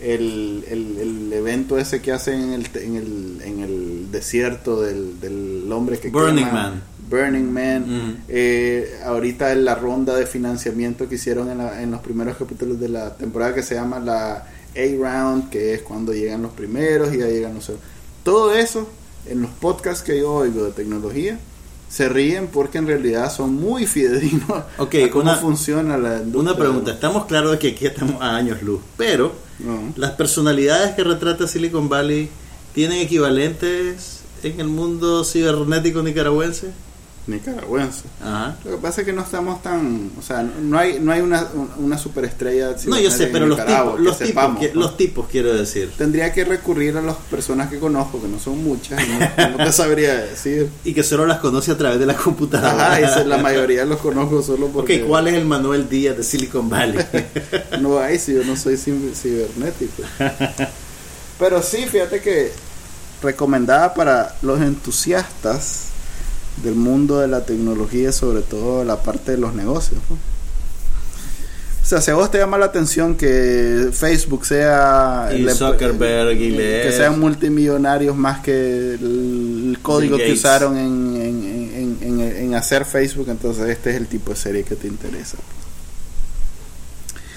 [0.00, 5.18] el, el, el evento ese que hacen en el, en el, en el desierto del,
[5.20, 6.82] del hombre que Burning quema- Man.
[7.08, 8.16] Burning Man, Ujú.
[8.28, 12.78] eh, ahorita en la ronda de financiamiento que hicieron en, la- en los primeros capítulos
[12.78, 17.18] de la temporada que se llama la A-Round, que es cuando llegan los primeros y
[17.18, 17.70] ya llegan los.
[18.22, 18.86] Todo eso,
[19.28, 21.38] en los podcasts que yo oigo de tecnología,
[21.88, 26.40] se ríen porque en realidad son muy fidedignos Ok, a cómo una- funciona la industria.
[26.40, 29.92] Una pregunta, estamos claros de que aquí estamos a años luz, pero No.
[29.96, 32.28] las personalidades que retrata Silicon Valley
[32.74, 36.70] tienen equivalentes en el mundo cibernético nicaragüense.
[37.26, 38.04] Nicaragüense.
[38.22, 38.56] Ajá.
[38.64, 41.44] Lo que pasa es que no estamos tan, o sea, no hay no hay una,
[41.78, 42.76] una superestrella.
[42.86, 44.80] No, yo sé, pero los tipos, los tipos, sepamos, qui- ¿no?
[44.80, 45.90] los tipos quiero decir.
[45.98, 49.72] Tendría que recurrir a las personas que conozco, que no son muchas, no, no te
[49.72, 50.70] sabría decir.
[50.84, 52.92] Y que solo las conoce a través de la computadora.
[52.92, 56.22] Ajá, esa- la mayoría los conozco solo porque Ok, ¿cuál es el Manuel Díaz de
[56.22, 57.04] Silicon Valley?
[57.80, 60.02] no hay si yo no soy cib- cibernético.
[61.38, 62.52] Pero sí, fíjate que
[63.22, 65.86] recomendada para los entusiastas
[66.62, 70.00] del mundo de la tecnología, sobre todo la parte de los negocios.
[70.08, 70.16] ¿no?
[70.16, 76.32] O sea, si a vos te llama la atención que Facebook sea y el- Zuckerberg
[76.36, 82.36] y que sean multimillonarios más que el, el código que usaron en, en- en- en-
[82.38, 85.36] en hacer Facebook, entonces este es el tipo de serie que te interesa.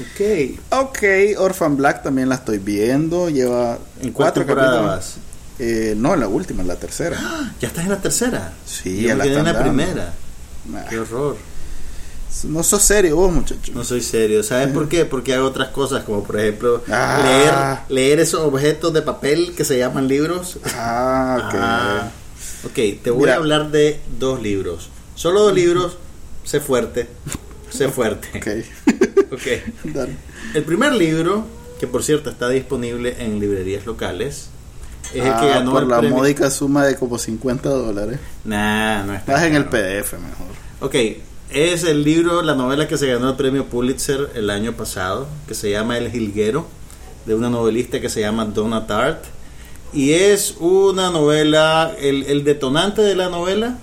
[0.01, 0.57] Ok.
[0.71, 1.03] Ok,
[1.37, 5.15] Orphan Black también la estoy viendo, lleva ¿En cuatro temporada capítulos.
[5.59, 7.19] Eh, no, la última, la tercera.
[7.59, 8.53] ¿Ya estás en la tercera?
[8.65, 9.69] Sí, Yo ya me la quedé en la dando.
[9.69, 10.13] primera.
[10.69, 11.35] Nah, Qué horror.
[12.45, 13.71] no sos serio vos, muchacho.
[13.73, 14.41] No soy serio.
[14.43, 15.03] ¿Sabes por qué?
[15.05, 17.83] Porque hago otras cosas, como por ejemplo Ah.
[17.89, 20.59] leer, leer esos objetos de papel que se llaman libros.
[20.75, 21.55] Ah, ok.
[21.59, 22.11] Ah.
[22.65, 23.33] Ok, te voy Mira.
[23.33, 24.89] a hablar de dos libros.
[25.15, 25.97] Solo dos libros.
[26.45, 27.09] Sé fuerte.
[27.69, 28.29] Sé fuerte.
[28.37, 28.65] Ok.
[29.31, 29.45] Ok.
[29.93, 30.15] Dale.
[30.55, 31.45] El primer libro,
[31.79, 34.47] que por cierto está disponible en librerías locales,
[35.13, 36.17] es el Ah, que ganó por el la premio.
[36.17, 38.19] módica suma de como 50 dólares.
[38.45, 39.33] Nah, no está.
[39.33, 39.65] Estás en el.
[39.65, 40.47] PDF mejor.
[40.81, 40.95] Ok,
[41.51, 45.55] es el libro, la novela que se ganó el premio Pulitzer el año pasado, que
[45.55, 46.67] se llama El Jilguero,
[47.25, 49.25] de una novelista que se llama Donna Tartt.
[49.91, 53.77] Y es una novela, el, el detonante de la novela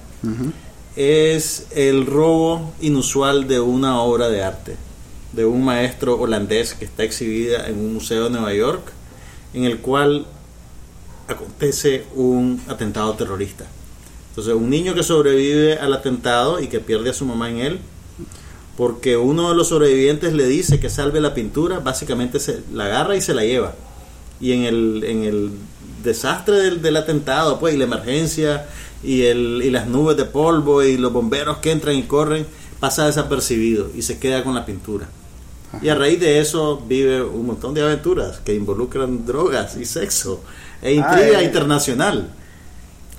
[0.97, 4.77] es el robo inusual de una obra de arte,
[5.33, 8.93] de un maestro holandés que está exhibida en un museo de Nueva York,
[9.53, 10.27] en el cual
[11.29, 13.67] acontece un atentado terrorista.
[14.31, 17.79] Entonces, un niño que sobrevive al atentado y que pierde a su mamá en él,
[18.77, 23.17] porque uno de los sobrevivientes le dice que salve la pintura, básicamente se la agarra
[23.17, 23.75] y se la lleva.
[24.39, 25.51] Y en el, en el
[26.05, 28.67] desastre del, del atentado, pues, y la emergencia,
[29.03, 32.47] y, el, y las nubes de polvo, y los bomberos que entran y corren,
[32.81, 35.09] pasa desapercibido y se queda con la pintura.
[35.83, 40.43] Y a raíz de eso vive un montón de aventuras que involucran drogas y sexo
[40.83, 41.45] e intriga Ah, eh.
[41.45, 42.33] internacional.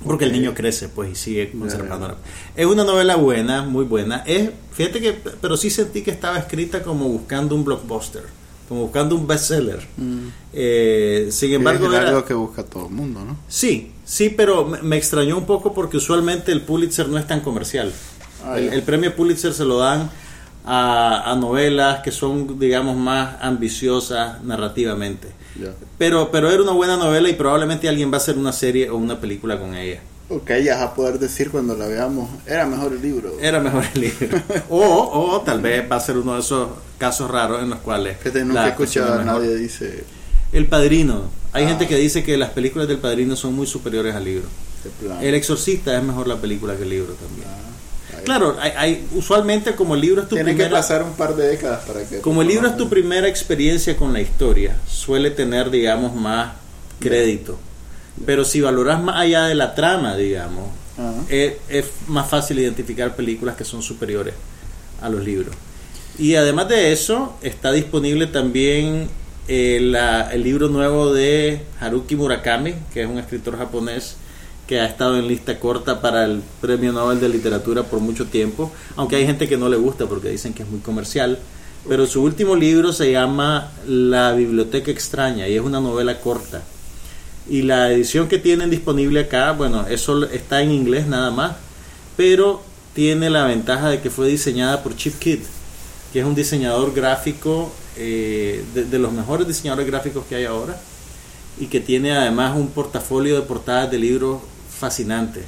[0.04, 2.14] Porque el niño crece, pues, y sigue conservándola.
[2.54, 4.22] Es una novela buena, muy buena.
[4.26, 8.22] Es, fíjate que, pero sí sentí que estaba escrita como buscando un blockbuster,
[8.68, 9.80] como buscando un bestseller.
[10.52, 13.36] Eh, sin embargo, es era- algo que busca todo el mundo, ¿no?
[13.48, 17.40] sí, sí, pero me, me extrañó un poco porque usualmente el Pulitzer no es tan
[17.40, 17.92] comercial.
[18.44, 20.10] Ah, el, el premio Pulitzer se lo dan
[20.64, 25.28] a, a novelas que son, digamos, más ambiciosas narrativamente.
[25.98, 28.96] Pero, pero era una buena novela y probablemente alguien va a hacer una serie o
[28.96, 30.00] una película con ella.
[30.30, 33.38] Ok, ya vas a poder decir cuando la veamos, era mejor el libro.
[33.40, 34.38] Era mejor el libro.
[34.68, 34.78] o,
[35.34, 36.68] o tal vez va a ser uno de esos
[36.98, 38.18] casos raros en los cuales...
[38.18, 40.04] Que nunca he escuchado a nadie dice
[40.52, 41.22] El Padrino.
[41.52, 41.68] Hay Ah.
[41.68, 44.46] gente que dice que las películas del Padrino son muy superiores al libro.
[45.22, 47.48] El Exorcista es mejor la película que el libro también.
[47.48, 47.67] Ah.
[48.28, 50.76] Claro, hay, hay- usualmente como el libro es tu Tiene que primera...
[50.80, 52.20] pasar un par de décadas para que.
[52.20, 56.52] Como el libro es tu primera experiencia con la historia, suele tener, digamos, más
[57.00, 57.58] crédito.
[58.26, 60.68] Pero si valoras más allá de la trama, digamos,
[61.28, 64.34] es, es más fácil identificar películas que son superiores
[65.00, 65.54] a los libros.
[66.18, 69.08] Y además de eso, está disponible también
[69.46, 74.16] eh, la- el libro nuevo de Haruki Murakami, que es un escritor japonés
[74.68, 78.70] que ha estado en lista corta para el Premio Nobel de Literatura por mucho tiempo,
[78.96, 81.38] aunque hay gente que no le gusta porque dicen que es muy comercial.
[81.88, 86.62] Pero su último libro se llama La Biblioteca Extraña y es una novela corta.
[87.48, 91.56] Y la edición que tienen disponible acá, bueno, eso está en inglés nada más,
[92.18, 92.62] pero
[92.94, 95.40] tiene la ventaja de que fue diseñada por Chip Kidd,
[96.12, 100.78] que es un diseñador gráfico, eh, de, de los mejores diseñadores gráficos que hay ahora,
[101.58, 104.42] y que tiene además un portafolio de portadas de libros
[104.78, 105.42] fascinante.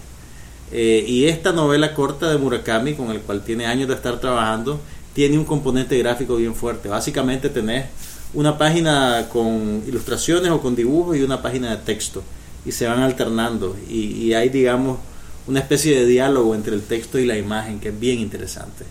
[0.72, 4.80] Eh, y esta novela corta de Murakami, con el cual tiene años de estar trabajando,
[5.14, 6.88] tiene un componente gráfico bien fuerte.
[6.88, 7.86] Básicamente tenés
[8.34, 12.22] una página con ilustraciones o con dibujos y una página de texto.
[12.64, 13.76] Y se van alternando.
[13.88, 14.98] Y, y hay, digamos,
[15.46, 18.84] una especie de diálogo entre el texto y la imagen que es bien interesante.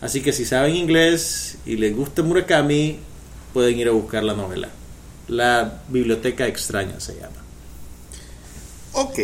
[0.00, 2.98] Así que si saben inglés y les gusta Murakami,
[3.54, 4.68] pueden ir a buscar la novela.
[5.28, 7.36] La Biblioteca Extraña se llama.
[8.92, 9.18] Ok.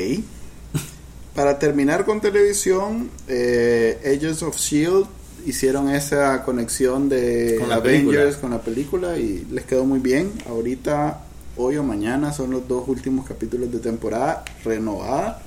[1.34, 5.06] Para terminar con televisión, eh, Agents of Shield
[5.46, 10.32] hicieron esa conexión de Con Avengers con la película y les quedó muy bien.
[10.48, 11.22] Ahorita,
[11.56, 15.40] hoy o mañana, son los dos últimos capítulos de temporada renovada.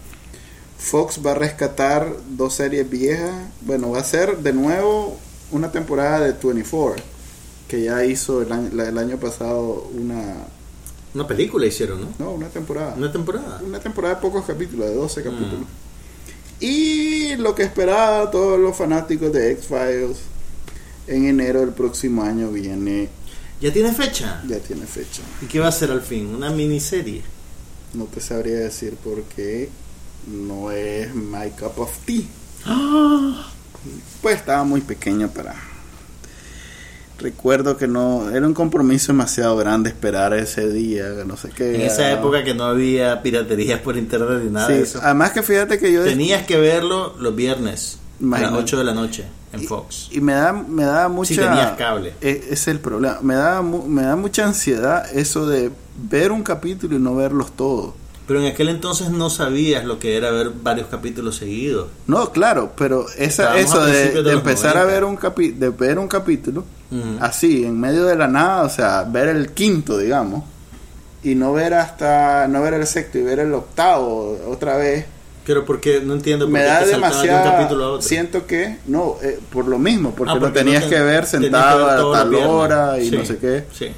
[0.78, 3.32] Fox va a rescatar dos series viejas.
[3.62, 5.18] Bueno, va a ser de nuevo
[5.52, 7.04] una temporada de 24,
[7.68, 10.36] que ya hizo el año, el año pasado una...
[11.16, 12.08] Una película hicieron, ¿no?
[12.20, 12.94] No, una temporada.
[12.96, 13.62] Una temporada.
[13.66, 15.66] Una temporada de pocos capítulos, de 12 capítulos.
[16.60, 20.18] Y lo que esperaba todos los fanáticos de X-Files,
[21.08, 23.10] en enero del próximo año viene,
[23.62, 24.44] ¿Ya tiene fecha?
[24.48, 25.22] ya tiene fecha.
[25.42, 26.36] ¿Y qué va a ser al fin?
[26.36, 27.22] ¿Una miniserie?
[27.94, 29.70] No te sabría decir porque
[30.28, 32.24] no es my cup of tea.
[32.66, 33.52] ¡Ah!
[34.22, 35.56] Pues estaba muy pequeño para...
[37.18, 41.76] Recuerdo que no, era un compromiso demasiado grande esperar ese día, no sé qué.
[41.76, 45.00] En esa ah, época que no había piraterías por internet ni nada sí, de eso.
[45.02, 46.04] además que fíjate que yo...
[46.04, 48.58] Tenías que verlo los viernes a las Imagínate.
[48.58, 50.10] 8 de la noche en Fox.
[50.12, 51.30] Y me da, me da mucha...
[51.30, 52.14] Si tenías cable.
[52.22, 53.20] E- es el problema.
[53.22, 57.94] Me da, me da mucha ansiedad eso de ver un capítulo y no verlos todos.
[58.28, 61.90] Pero en aquel entonces no sabías lo que era ver varios capítulos seguidos.
[62.08, 64.94] No, claro, pero esa, Estábamos eso de, empezar a 90.
[64.94, 66.66] ver un capi de ver un capítulo
[67.20, 70.44] Así en medio de la nada, o sea, ver el quinto, digamos,
[71.24, 75.06] y no ver hasta no ver el sexto y ver el octavo otra vez,
[75.46, 78.02] Pero porque no entiendo por me qué da saltabas de un demasiado capítulo a otro.
[78.08, 81.32] siento que no eh, por lo mismo, porque, Ah, lo tenías no que ver tenías
[81.32, 83.66] que sentado ver a tal hora y Sí, no sé qué.
[83.74, 83.92] Sí.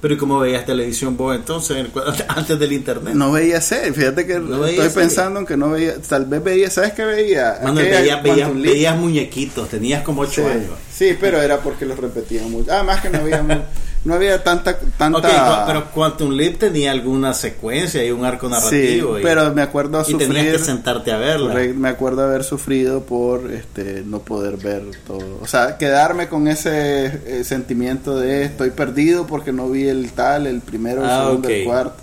[0.00, 1.86] Pero ¿y cómo veías televisión vos entonces
[2.28, 3.14] antes del internet?
[3.14, 6.42] No veía serie, fíjate que No veía estoy pensando en que no veía, tal vez
[6.44, 7.58] veía, ¿sabes qué veía?
[7.64, 10.70] Manuel, Aquella veías, muñequitos, tenías como 8 Sí, años.
[10.94, 12.72] sí, pero era porque los repetían mucho.
[12.72, 13.62] Además que no mu-
[14.04, 14.78] no había tanta...
[14.96, 19.14] tanta Ok, cu- pero Quantum Leap tenía alguna secuencia y un arco narrativo.
[19.14, 20.28] sí, y, pero me acuerdo y sufrir...
[20.28, 21.54] tenías que sentarte a verla.
[21.74, 25.38] me acuerdo haber sufrido por este no poder ver todo.
[25.42, 30.46] O sea, quedarme con ese eh, sentimiento de estoy perdido porque no vi el tal,
[30.46, 31.96] el primero, el Ah, segundo, el cuarto.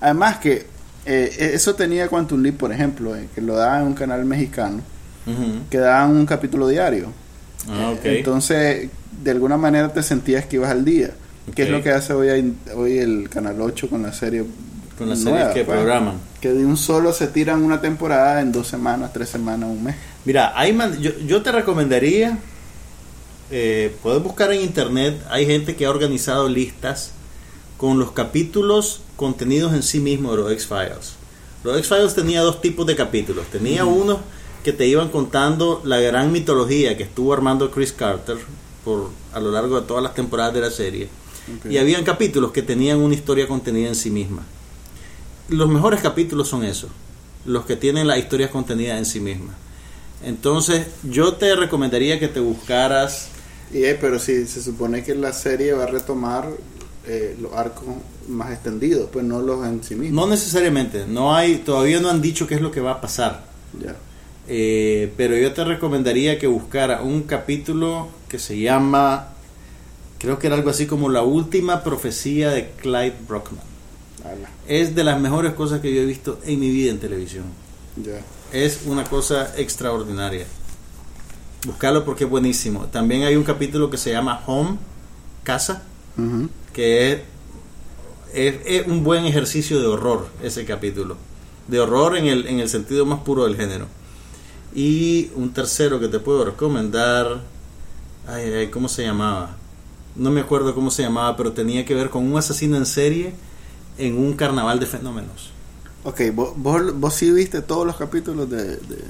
[0.00, 0.66] Además que
[1.06, 4.82] eh, eso tenía Quantum Leap, por ejemplo, eh, que lo daban en un canal mexicano,
[5.70, 7.12] que daban un capítulo diario.
[7.68, 8.00] Ah, ok.
[8.04, 8.88] Entonces,
[9.22, 11.10] de alguna manera te sentías que ibas al día.
[11.54, 14.44] Que es lo que hace hoy, hoy el Canal 8 con la serie.
[14.96, 15.78] Con las nueva, series que pues.
[15.78, 16.16] programan.
[16.40, 19.96] Que de un solo se tiran una temporada en dos semanas, tres semanas, un mes.
[20.24, 22.38] Mira, hay man- yo, yo te recomendaría,
[23.50, 27.12] eh, puedes buscar en internet, hay gente que ha organizado listas
[27.78, 31.14] con los capítulos contenidos en sí mismos de los X-Files.
[31.64, 33.46] Los X-Files tenía dos tipos de capítulos.
[33.50, 34.18] Tenía unos
[34.62, 38.36] que te iban contando la gran mitología que estuvo armando Chris Carter
[38.84, 41.08] por, a lo largo de todas las temporadas de la serie.
[41.68, 44.42] Y habían capítulos que tenían una historia contenida en sí misma.
[45.48, 46.90] Los mejores capítulos son esos,
[47.44, 49.54] los que tienen la historia contenida en sí misma.
[50.22, 53.28] Entonces, yo te recomendaría que te buscaras.
[53.72, 56.48] Y, eh, pero si se supone que la serie va a retomar
[57.06, 57.86] eh, los arcos
[58.28, 60.24] más extendidos, pues no los en sí mismos.
[60.24, 63.44] No necesariamente, no hay, todavía no han dicho qué es lo que va a pasar.
[64.48, 69.28] Eh, pero yo te recomendaría que buscara un capítulo que se llama,
[70.20, 73.64] creo que era algo así como la última profecía de Clyde Brockman.
[74.24, 77.44] Ala, Es de las mejores cosas que yo he visto en mi vida en televisión.
[77.96, 78.20] ya.
[78.52, 80.44] Es una cosa extraordinaria.
[81.66, 82.86] Buscarlo porque es buenísimo.
[82.86, 84.76] También hay un capítulo que se llama Home,
[85.44, 85.82] Casa,
[86.72, 87.20] que es,
[88.34, 91.16] es, es un buen ejercicio de horror, ese capítulo.
[91.68, 93.86] De horror en el, en el sentido más puro del género.
[94.74, 97.40] Y un tercero que te puedo recomendar,
[98.26, 99.56] ay, ay, ¿cómo se llamaba?
[100.16, 103.32] No me acuerdo cómo se llamaba, pero tenía que ver con un asesino en serie
[103.98, 105.50] en un carnaval de fenómenos.
[106.04, 108.76] Ok, ¿vos, vos, vos sí viste todos los capítulos de...
[108.76, 109.04] de-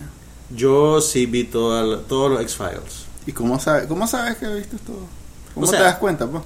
[0.55, 3.05] Yo sí vi toda todos los X-Files.
[3.27, 5.07] ¿Y cómo sabes, cómo sabes que viste todo?
[5.55, 6.43] ¿Cómo O sea, te das cuenta, pues?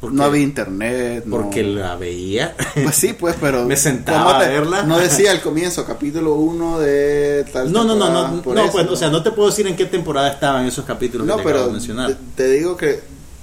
[0.00, 1.24] porque- No había internet.
[1.26, 2.54] no- Porque la veía.
[2.82, 3.64] Pues sí, pues, pero...
[3.66, 4.82] Me sentaba ¿cómo a verla.
[4.84, 8.88] No decía al comienzo, capítulo 1 de tal No, no, no, no, no, eso, pues,
[8.88, 11.48] o sea, no te puedo decir en qué temporada estaban esos capítulos No, que te
[11.48, 12.08] acabo pero de mencionar.
[12.08, 13.00] te, te digo que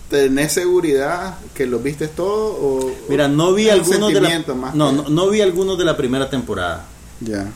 [0.09, 2.95] tenés seguridad que los viste todo o...
[3.09, 4.39] Mira, no vi un algunos de la,
[4.73, 6.85] no, no, no vi algunos de la primera temporada.
[7.19, 7.51] Ya.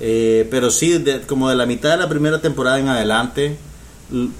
[0.00, 3.56] Eh, pero sí, de- como de la mitad de la primera temporada en adelante,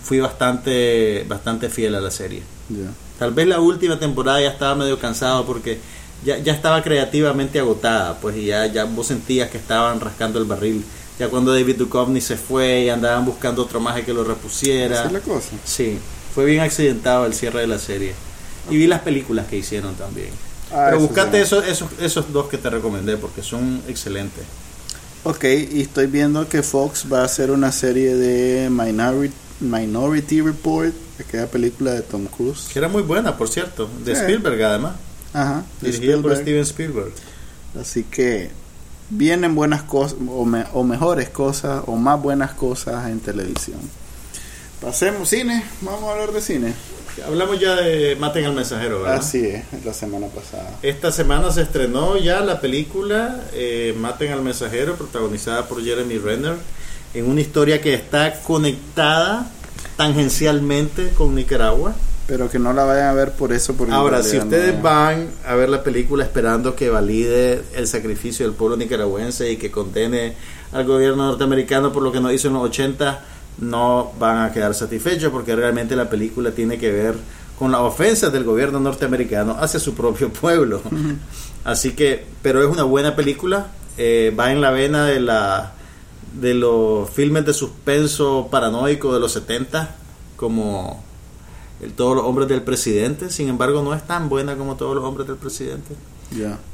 [0.03, 2.43] fui bastante, bastante fiel a la serie.
[2.69, 2.91] Ya.
[3.19, 5.79] Tal vez la última temporada ya estaba medio cansado porque
[6.25, 10.45] ya, ya estaba creativamente agotada, pues y ya, ya vos sentías que estaban rascando el
[10.45, 10.85] barril.
[11.19, 14.95] Ya cuando David Duchovny se fue y andaban buscando otro maje que lo repusiera.
[14.97, 15.49] Esa es la cosa.
[15.65, 15.99] Sí,
[16.37, 18.13] fue bien accidentado el cierre de la serie.
[18.71, 20.29] Y vi las películas que hicieron también.
[20.71, 24.45] Ah, Pero buscate esos, esos, esos dos que te recomendé porque son excelentes.
[25.25, 30.93] Ok, y estoy viendo que Fox va a hacer una serie de Minority, Minority Report,
[31.19, 32.69] aquella película de Tom Cruise.
[32.71, 33.89] Que era muy buena, por cierto.
[34.05, 34.21] De Sí.
[34.21, 34.97] Spielberg, además.
[35.33, 36.37] Ajá, de Dirigida por.
[36.37, 37.13] Steven Spielberg.
[37.81, 38.51] Así que
[39.11, 43.79] vienen buenas cosas o, me- o mejores cosas o más buenas cosas en televisión.
[44.81, 46.75] Pasemos cine, vamos a hablar de cine.
[47.27, 49.19] Hablamos ya de Maten al Mensajero, ¿verdad?
[49.19, 50.69] Así es, la semana pasada.
[50.83, 56.57] Esta semana se estrenó ya la película eh, Maten al Mensajero, protagonizada por Jeremy Renner,
[57.15, 59.51] en una historia que está conectada
[59.97, 61.95] tangencialmente con Nicaragua.
[62.27, 63.75] Pero que no la vayan a ver por eso.
[63.75, 67.87] Porque en Ahora, si ustedes no- van a ver la película esperando que valide el
[67.87, 70.35] sacrificio del pueblo nicaragüense y que condene
[70.73, 73.25] al gobierno norteamericano por lo que nos hizo en los 80,
[73.59, 77.15] no van a quedar satisfechos porque realmente la película tiene que ver
[77.59, 80.83] con las ofensas del gobierno norteamericano hacia su propio pueblo.
[81.65, 85.73] Así que, pero es una buena película, eh, va en la vena de la
[86.41, 89.97] de los filmes de suspenso paranoico de los 70,
[90.37, 91.03] como
[91.81, 95.05] el Todos los hombres del presidente, sin embargo no es tan buena como Todos los
[95.05, 95.95] hombres del presidente.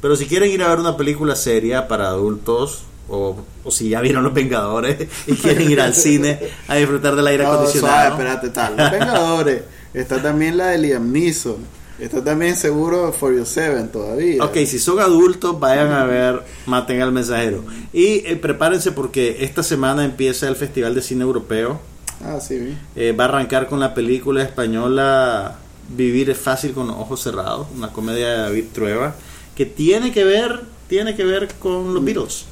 [0.01, 4.01] Pero si quieren ir a ver una película seria para adultos, o, o si ya
[4.01, 8.11] vieron Los Vengadores y quieren ir al cine a disfrutar del aire No, suave, acondicionado.
[8.11, 8.77] espérate, tal.
[8.77, 9.61] Los Vengadores.
[9.93, 11.57] Está también la de Liam Neeson.
[11.99, 14.43] Está también seguro For You Seven todavía.
[14.43, 17.63] Ok, si son adultos, vayan a ver Maten al Mensajero.
[17.93, 21.79] Y eh, prepárense porque esta semana empieza el Festival de Cine Europeo.
[22.25, 22.75] Ah, sí.
[22.95, 27.67] Eh, va a arrancar con la película española Vivir es fácil con los ojos cerrados,
[27.75, 29.15] una comedia de David Trueba,
[29.55, 32.45] que tiene que ver, tiene que ver con los Beatles.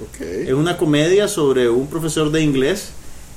[0.00, 0.20] Ok.
[0.20, 2.90] Es una comedia sobre un profesor de inglés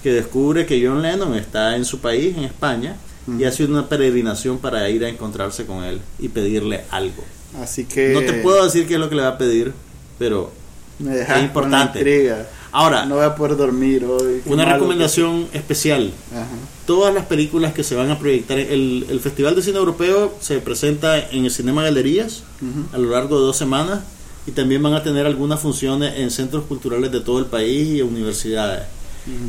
[0.03, 2.95] que descubre que John Lennon está en su país, en España,
[3.27, 3.45] y Ujú.
[3.47, 7.23] hace una peregrinación para ir a encontrarse con él y pedirle algo.
[7.61, 8.09] Así que.
[8.13, 9.73] No te puedo decir qué es lo que le va a pedir,
[10.17, 10.51] pero
[10.99, 12.33] Me es importante.
[12.71, 14.41] ahora, No voy a poder dormir hoy.
[14.45, 16.11] Una recomendación especial.
[16.29, 16.47] que- Ajá.
[16.87, 20.57] Todas las películas que se van a proyectar, el, el Festival de Cine Europeo se
[20.59, 22.95] presenta en el Cinema Galerías Ujú.
[22.95, 23.99] a lo largo de dos semanas
[24.47, 28.01] y también van a tener algunas funciones en centros culturales de todo el país y
[28.01, 28.83] universidades.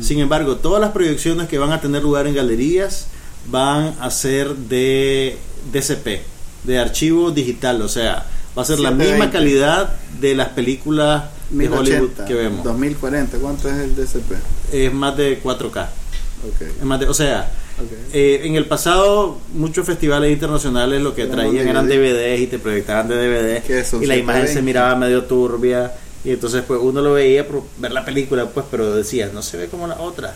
[0.01, 3.07] Sin embargo, todas las proyecciones que van a tener lugar en galerías
[3.49, 5.37] van a ser de
[5.71, 6.21] DCP,
[6.63, 8.25] de archivo digital, o sea,
[8.55, 9.11] va a ser la 720.
[9.17, 12.63] misma calidad de las películas de Hollywood 1080, que vemos.
[12.63, 14.31] 2040, ¿cuánto es el DCP?
[14.71, 15.87] Es más de 4K.
[16.47, 16.61] Ok.
[16.79, 17.51] Es más de- o sea,
[18.13, 22.13] eh, en el pasado muchos festivales internacionales lo que traían eran DVD.
[22.13, 24.61] DVDs y te proyectaban de DVD ¿Qué es un y la imagen se 720?
[24.61, 28.95] miraba medio turbia y entonces pues uno lo veía por ver la película pues pero
[28.95, 30.33] decía no se ve como la otra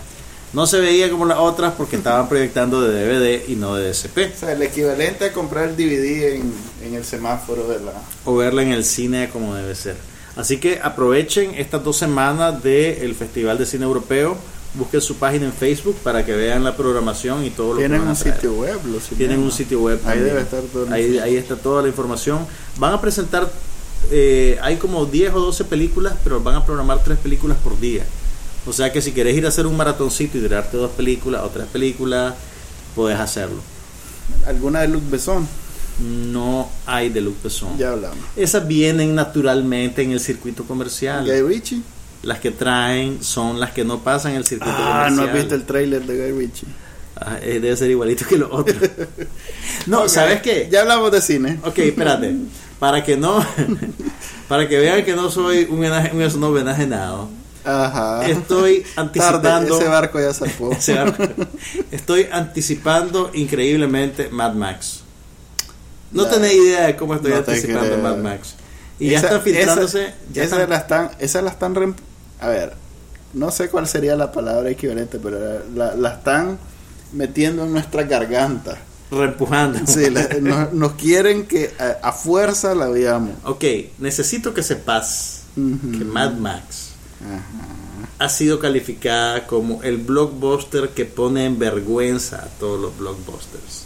[0.54, 4.18] no se veía como las otras porque estaban proyectando de DVD y no de DCP
[4.36, 6.54] O sea, el equivalente a comprar el DVD en,
[6.86, 7.92] en el semáforo de la.
[8.26, 9.96] o verla en el cine como debe ser
[10.36, 14.38] así que aprovechen estas dos semanas del Festival de Cine Europeo
[14.78, 18.00] busquen su página en Facebook para que vean la programación y todo lo que Tienen
[18.00, 20.00] van a un sitio web, los Tienen un sitio web.
[20.06, 20.92] Ahí debe estar todo.
[20.92, 22.46] Ahí, ahí está toda la información.
[22.78, 23.52] Van a presentar,
[24.12, 28.04] eh, hay como 10 o 12 películas, pero van a programar 3 películas por día.
[28.68, 31.50] O sea que si querés ir a hacer un maratoncito y tirarte dos películas o
[31.50, 32.36] tres películas,
[32.96, 33.62] puedes hacerlo.
[34.46, 35.48] ¿Alguna de Luc Besson?
[36.00, 37.78] No hay de Luc Besson.
[37.78, 38.20] Ya hablamos.
[38.36, 41.26] Esas vienen naturalmente en el circuito comercial.
[41.26, 41.82] Guy Ritchie.
[42.24, 45.16] Las que traen son las que no pasan el circuito Ah, comercial.
[45.16, 46.68] no has visto el trailer de Guy Ritchie.
[47.16, 48.78] Ah, eh, debe ser igualito que los otros.
[49.88, 50.68] no, ¿sabes qué?
[50.72, 51.60] Ya hablamos de cine.
[51.64, 52.36] Ok, espérate.
[52.80, 53.44] Para que no,
[54.48, 56.22] para que vean que no soy un, enaje- un
[57.66, 58.26] Ajá.
[58.28, 59.80] estoy Tarde, anticipando.
[59.80, 60.72] ese barco ya zarpó.
[60.72, 61.24] ese barco.
[61.92, 65.02] Estoy anticipando increíblemente Mad Max.
[66.12, 67.98] No La- tenés idea de cómo estoy no anticipando.
[67.98, 68.56] Mad Max.
[69.00, 70.02] Y ya Esa- están filtrándose.
[70.08, 71.96] esa- ya esas están- la están, esas la están
[72.40, 72.74] a ver,
[73.34, 75.40] no sé cuál sería la palabra equivalente, pero
[75.76, 76.58] la, la están
[77.14, 78.78] metiendo en nuestra garganta.
[79.10, 79.80] reempujando.
[79.88, 83.36] Sí, la- nos, nos quieren que a, a fuerza la veamos.
[83.46, 83.64] Ok,
[84.00, 86.90] necesito que sepas que Mad Max
[87.26, 87.44] Ajá.
[88.26, 93.86] ha sido calificada como el blockbuster que pone en vergüenza a todos los blockbusters.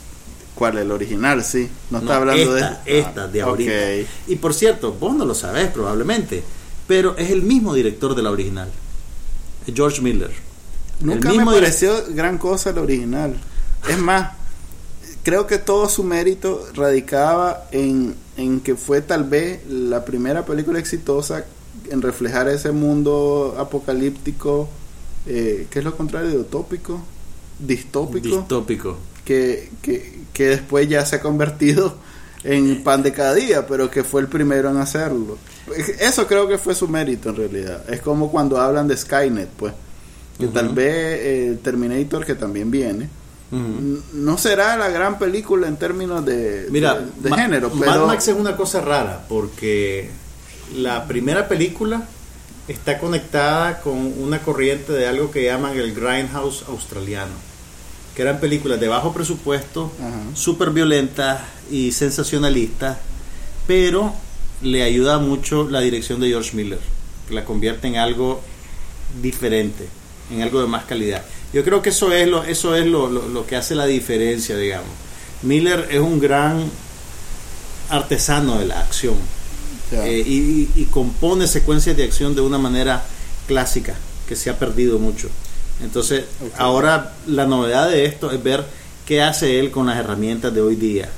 [0.62, 0.78] ¿Cuál?
[0.78, 1.68] El original, sí.
[1.90, 4.12] No está hablando esta, de esta de ahorita.
[4.28, 6.44] Y por cierto, vos no lo sabés probablemente,
[6.88, 8.70] pero es el mismo director de la original,
[9.74, 10.30] George Miller.
[11.00, 13.42] Nunca el me mismo pareció gran cosa el original.
[13.90, 14.34] Es más,
[15.24, 20.78] creo que todo su mérito radicaba en, en que fue tal vez la primera película
[20.78, 21.44] exitosa
[21.90, 24.70] en reflejar ese mundo apocalíptico,
[25.26, 27.02] eh, que es lo contrario de utópico,
[27.58, 28.98] distópico, distópico.
[29.26, 31.96] Que, que, que después ya se ha convertido
[32.44, 35.38] en pan de cada día, pero que fue el primero en hacerlo.
[36.00, 37.84] Eso creo que fue su mérito en realidad.
[37.90, 39.74] Es como cuando hablan de Skynet, pues.
[40.40, 43.10] Que tal vez eh, Terminator, que también viene,
[44.14, 48.08] no será la gran película en términos de, Mira, de, de Ma- género, Mad pero
[48.08, 50.10] Max es una cosa rara porque
[50.78, 52.08] la primera película
[52.68, 57.34] está conectada con una corriente de algo que llaman el grindhouse australiano,
[58.16, 59.92] que eran películas de bajo presupuesto,
[60.36, 61.42] súper violentas
[61.72, 62.98] y sensacionalistas,
[63.68, 64.14] pero
[64.62, 66.80] le ayuda mucho la dirección de George Miller,
[67.28, 68.42] que la convierte en algo
[69.22, 69.88] diferente,
[70.32, 71.24] en algo de más calidad.
[71.54, 74.56] Yo creo que eso es lo, eso es lo, lo- lo que hace la diferencia,
[74.58, 74.90] digamos.
[75.44, 76.70] Miller es un gran
[77.90, 79.16] artesano de la acción
[80.06, 83.04] eh, y, y- y compone secuencias de acción de una manera
[83.48, 83.96] clásica
[84.28, 85.30] que se ha perdido mucho.
[85.84, 86.26] Entonces,
[86.58, 88.64] ahora la novedad de esto es ver
[89.06, 91.10] qué hace él con las herramientas de hoy día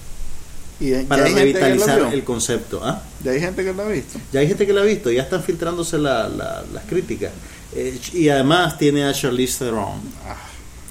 [0.79, 2.81] y ya para lo revitalizar el concepto.
[2.83, 3.01] ¿ah?
[3.23, 4.19] Ya hay gente que lo ha visto.
[4.31, 7.31] Ya hay gente que la ha visto, ya están filtrándose la- la- las críticas.
[7.75, 10.35] Eh, y además tiene a Charlize Theron, Ah,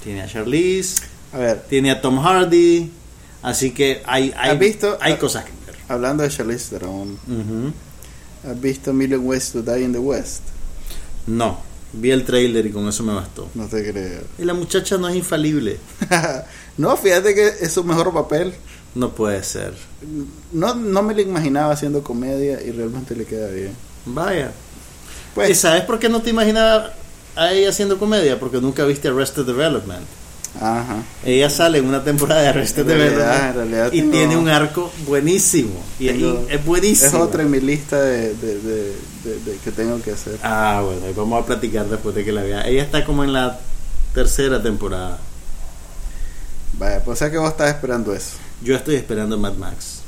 [0.03, 1.01] tiene a Charlize,
[1.33, 2.91] a ver, tiene a Tom Hardy,
[3.41, 4.97] así que hay, hay, ¿Has visto?
[5.01, 5.75] hay cosas que ver.
[5.87, 7.73] hablando de Charlize Theron, Ujú.
[8.49, 10.41] ¿has visto Million Ways to Die in the West?
[11.27, 11.59] No,
[11.93, 13.49] vi el trailer y con eso me bastó.
[13.53, 14.21] No te creo.
[14.37, 15.77] Y la muchacha no es infalible.
[16.77, 18.53] no, fíjate que es su mejor papel.
[18.95, 19.73] No puede ser.
[20.51, 23.75] No, no me lo imaginaba haciendo comedia y realmente le queda bien.
[24.05, 24.51] Vaya.
[25.33, 26.93] Pues, ¿Y sabes por qué no te imaginaba
[27.35, 28.39] a ella haciendo comedia?
[28.39, 30.05] Porque nunca viste Arrested Development.
[30.59, 31.03] Ajá.
[31.25, 35.81] Ella sale en una temporada de Arrested Development y tengo- tiene un arco buenísimo.
[35.99, 37.07] Y, Tengo- y es buenísimo.
[37.09, 40.37] Es otra en mi lista de, de- de- de- de que tengo que hacer.
[40.43, 42.67] Ah, bueno, y vamos a platicar después de que la vea.
[42.67, 43.59] Ella está como en la
[44.13, 45.19] tercera temporada.
[46.77, 48.31] Vaya, pues o sea que vos estás esperando eso.
[48.61, 50.01] Yo estoy esperando Mad Max.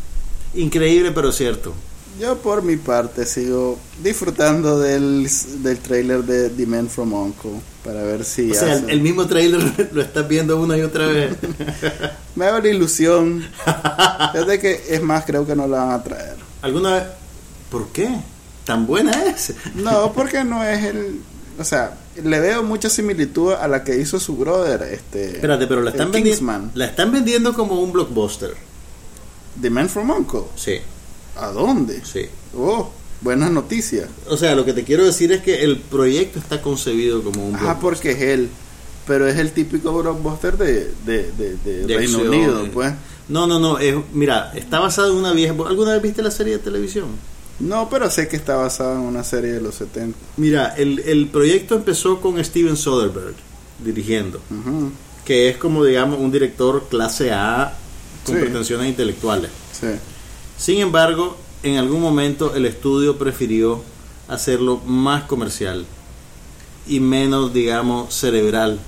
[0.54, 1.74] Increíble, pero cierto.
[2.20, 5.30] Yo por mi parte sigo disfrutando del,
[5.64, 9.90] del trailer de The Man from Uncle para ver si O sea, el, mismo trailer
[9.94, 11.36] lo estás viendo una y otra vez.
[12.36, 13.46] me hago la ilusión.
[14.34, 16.36] Desde que es más creo que no la van a traer.
[16.62, 17.04] ¿Alguna vez?
[17.70, 18.10] ¿Por qué?
[18.64, 19.54] ¿Tan buena es?
[19.76, 21.20] No, porque no es el,
[21.60, 25.36] o sea, le veo mucha similitud a la que hizo su brother, este.
[25.36, 26.72] Espérate, pero la están, el vendi- Kingsman.
[26.74, 28.56] la están vendiendo como un blockbuster.
[29.62, 30.42] The Man from Uncle.
[30.56, 30.80] Sí,
[31.38, 32.02] ¿A dónde?
[32.06, 32.26] sí.
[32.58, 32.90] Oh,
[33.22, 34.08] buenas noticias.
[34.30, 37.56] O sea, lo que te quiero decir es que el proyecto está concebido como un
[37.56, 38.50] Ah, porque es él.
[39.08, 42.72] Pero es el típico blockbuster de, de, de, de De Reino acción, Unido, eh.
[42.74, 42.94] pues.
[43.30, 43.78] No, no, no.
[43.78, 45.54] es- mira, está basado en una vieja.
[45.68, 47.06] ¿Alguna vez viste la serie de televisión?
[47.60, 50.18] No, pero sé que está basado en una serie de los 70.
[50.38, 53.36] Mira, el, el proyecto empezó con Steven Soderbergh
[53.84, 54.40] dirigiendo,
[55.24, 57.74] que es como, digamos, un director clase A
[58.26, 58.42] con Sí.
[58.42, 59.52] pretensiones intelectuales.
[59.80, 59.88] Sí.
[60.58, 63.82] Sin embargo, en algún momento el estudio prefirió
[64.28, 65.86] hacerlo más comercial
[66.88, 68.80] y menos, digamos, cerebral,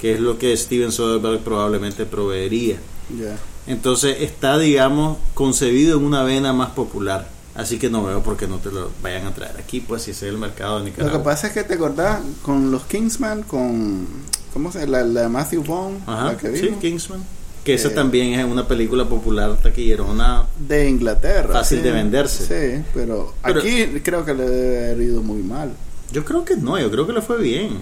[0.00, 2.76] que es lo que Steven Soderbergh probablemente proveería.
[3.18, 3.36] Ya.
[3.66, 7.28] Entonces está, digamos, concebido en una vena más popular.
[7.54, 10.10] Así que no veo por qué no te lo vayan a traer aquí, pues si
[10.10, 11.18] ese es el mercado de Lo Nicaragua.
[11.18, 14.06] que pasa es que te acordás con los Kingsman, con.
[14.52, 14.92] ¿Cómo se llama?
[14.98, 16.80] La, la de Matthew Vaughn, Ajá, la que sí, vimos.
[16.80, 17.24] Kingsman.
[17.64, 20.44] Que esa también es una película popular taquillerona.
[20.58, 21.52] de Inglaterra.
[21.52, 21.84] Fácil sí.
[21.84, 22.44] de venderse.
[22.76, 25.72] Sí, pero, Pero- aquí creo que le debe haber ido muy mal.
[26.12, 27.78] Yo creo que no, yo creo que le fue bien.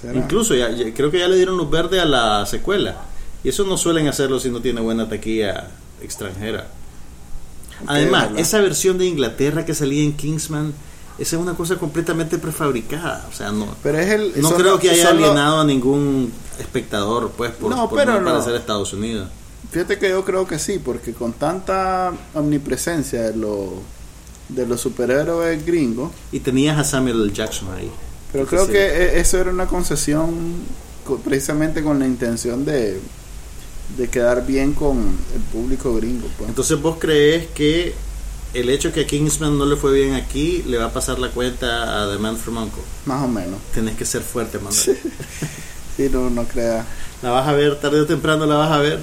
[0.00, 0.14] ¿Será?
[0.16, 2.96] Incluso ya, ya- creo que ya le dieron luz verde a la secuela.
[3.42, 5.68] Y eso no suelen hacerlo si no tiene buena taquilla
[6.02, 6.68] extranjera.
[7.86, 10.72] Además, esa versión de Inglaterra que salía en Kingsman,
[11.18, 13.26] esa es una cosa completamente prefabricada.
[13.30, 14.32] O sea, no, Pero es el.
[14.40, 18.14] no creo los- que haya los- alienado a ningún espectador, pues, por, No, por pero
[18.14, 18.30] no no.
[18.32, 19.28] parecer Estados Unidos.
[19.70, 23.68] Fíjate que yo creo que sí, porque con tanta omnipresencia de los
[24.48, 27.32] de los superhéroes gringos, Y tenías a Samuel L.
[27.32, 27.90] Jackson ahí.
[28.32, 28.72] pero creo sí.
[28.72, 30.30] que e- eso era una concesión
[31.04, 33.00] co- precisamente con la intención de,
[33.96, 34.98] de quedar bien con
[35.34, 36.28] el público gringo.
[36.38, 36.48] Pues.
[36.48, 37.92] Entonces, ¿vos crees que
[38.60, 41.30] el hecho que a Kingsman no le fue bien aquí le va a pasar la
[41.30, 42.82] cuenta a The Man from Uncle?
[43.04, 43.60] Más o menos.
[43.74, 44.98] Tenés que ser fuerte, Manuel.
[45.96, 46.84] Sí, no, no crea.
[47.22, 49.00] La vas a ver, tarde o temprano la vas a ver.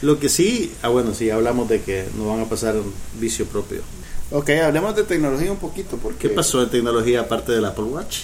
[0.00, 3.44] Lo que sí, ah bueno, sí, hablamos de que no van a pasar un vicio
[3.46, 3.82] propio.
[4.30, 5.96] Ok, hablemos de tecnología un poquito.
[5.96, 8.20] Porque ¿Qué pasó en tecnología aparte del Apple Watch?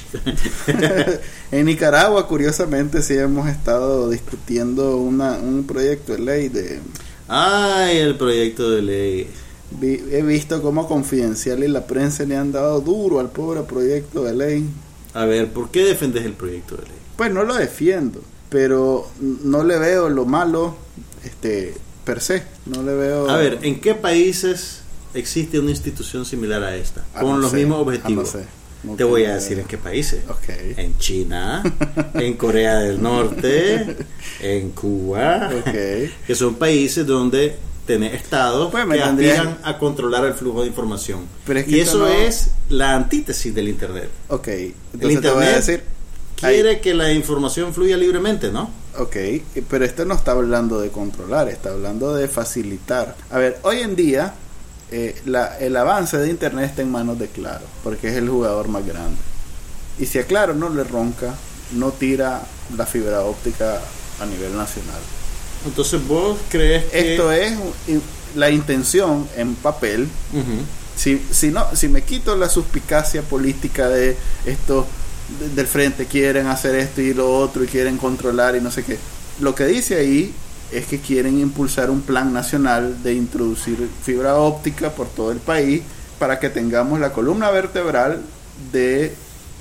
[1.51, 6.81] en Nicaragua, curiosamente, sí hemos estado discutiendo una, un proyecto de ley de...
[7.27, 9.31] Ay, el proyecto de ley.
[9.71, 14.23] Vi- he visto cómo Confidencial y la prensa le han dado duro al pobre proyecto
[14.25, 14.65] de ley.
[15.15, 16.93] A ver, ¿por qué defendes el proyecto de ley?
[17.17, 20.77] Pues no lo defiendo, pero no le veo lo malo
[21.25, 22.43] este per se.
[22.67, 23.31] No le veo...
[23.31, 24.81] A ver, ¿en qué países
[25.15, 27.05] existe una institución similar a esta?
[27.15, 28.29] Ah, Con no los sé, mismos ah, no objetivos.
[28.31, 28.45] sé.
[28.83, 30.25] No Te voy a decir en qué países.
[30.29, 30.49] Ok.
[30.77, 31.63] En China,
[32.15, 33.97] en Corea del Norte,
[34.43, 35.73] en Cuba, Ok.
[36.27, 37.57] que son países donde
[37.87, 41.21] tener estados Pues que aspiran a controlar el flujo de información.
[41.47, 44.09] Pero es que y eso no- es la antítesis del Internet.
[44.29, 45.83] Ok, El entonces te voy a Internet decir.
[46.37, 48.71] quiere que la información fluya libremente, ¿no?
[48.99, 49.17] Ok,
[49.69, 53.17] pero esto no está hablando de controlar, está hablando de facilitar.
[53.31, 54.35] A ver, hoy en día
[54.91, 58.69] eh, la- el avance de Internet está en manos de Claro, porque es el jugador
[58.69, 59.17] más grande.
[59.99, 61.35] Y si a Claro no le ronca,
[61.73, 62.43] no tira
[62.77, 63.81] la fibra óptica
[64.21, 65.01] a nivel nacional.
[65.65, 67.13] Entonces vos crees que...
[67.15, 67.53] Esto es
[68.37, 70.09] la intención en papel.
[70.97, 74.87] Si, si, no, si me quito la suspicacia política de esto
[75.41, 78.85] de- del frente, quieren hacer esto y lo otro y quieren controlar y no sé
[78.85, 78.99] qué.
[79.41, 80.33] Lo que dice ahí
[80.71, 85.83] es que quieren impulsar un plan nacional de introducir fibra óptica por todo el país
[86.19, 88.23] para que tengamos la columna vertebral
[88.73, 89.13] de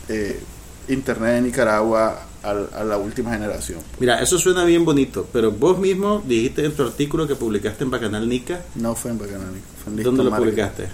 [0.09, 0.39] eh,
[0.87, 3.79] Internet de Nicaragua al- a, la última generación.
[3.99, 7.89] Mira, eso suena bien bonito, pero vos mismo dijiste en tu artículo que publicaste en
[7.91, 10.45] Bacanal Nica, No fue en Bacanalica, fue en Listo ¿dónde lo Market.
[10.49, 10.87] publicaste?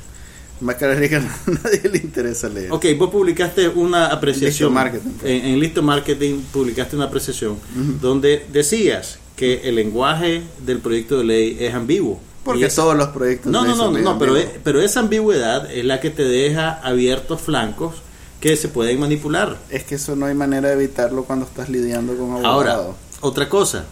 [0.61, 2.71] Bacanalica a nadie le interesa leer.
[2.71, 4.69] Ok, vos publicaste una apreciación.
[4.69, 5.31] Listo Marketing, pues.
[5.31, 7.55] En, en Listo Marketing publicaste una apreciación
[8.01, 12.19] donde decías que el lenguaje del proyecto de ley es ambiguo.
[12.43, 14.49] Porque es- todos los proyectos No, de no, ley no, son no, bien pero, es-
[14.63, 17.95] pero esa ambigüedad es la que te deja abiertos flancos
[18.39, 19.57] que se pueden manipular.
[19.69, 22.45] Es que eso no hay manera de evitarlo cuando estás lidiando con abogados.
[22.53, 22.79] Ahora,
[23.21, 23.85] otra cosa.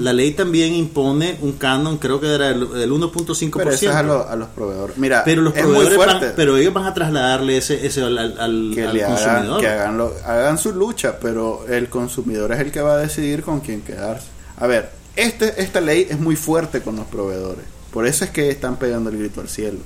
[0.00, 3.52] La ley también impone un canon, creo que era el, el 1.5%.
[3.56, 4.98] pero eso es a, lo- a los proveedores.
[4.98, 8.18] Mira, Pero los es muy proveedores van- pero ellos van a trasladarle ese, ese al,
[8.18, 9.60] al- que al le hagan, consumidor.
[9.62, 13.42] que hagan, lo- hagan su lucha, pero el consumidor es el que va a decidir
[13.42, 14.26] con quién quedarse.
[14.58, 17.64] A ver, este, esta ley es muy fuerte con los proveedores.
[17.94, 19.78] Por eso es que están pegando el grito al cielo.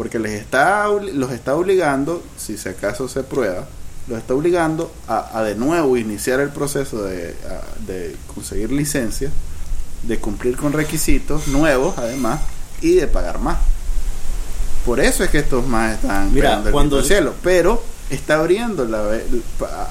[0.00, 3.66] Porque les está, los está obligando, si si acaso se prueba,
[4.08, 9.30] los está obligando a, a de nuevo iniciar el proceso de, a- de conseguir licencia,
[10.04, 12.40] de cumplir con requisitos nuevos además
[12.80, 13.58] y de pagar más.
[14.86, 17.34] Por eso es que estos más están Mira, el cuando- cielo.
[17.42, 19.02] Pero está abriendo la,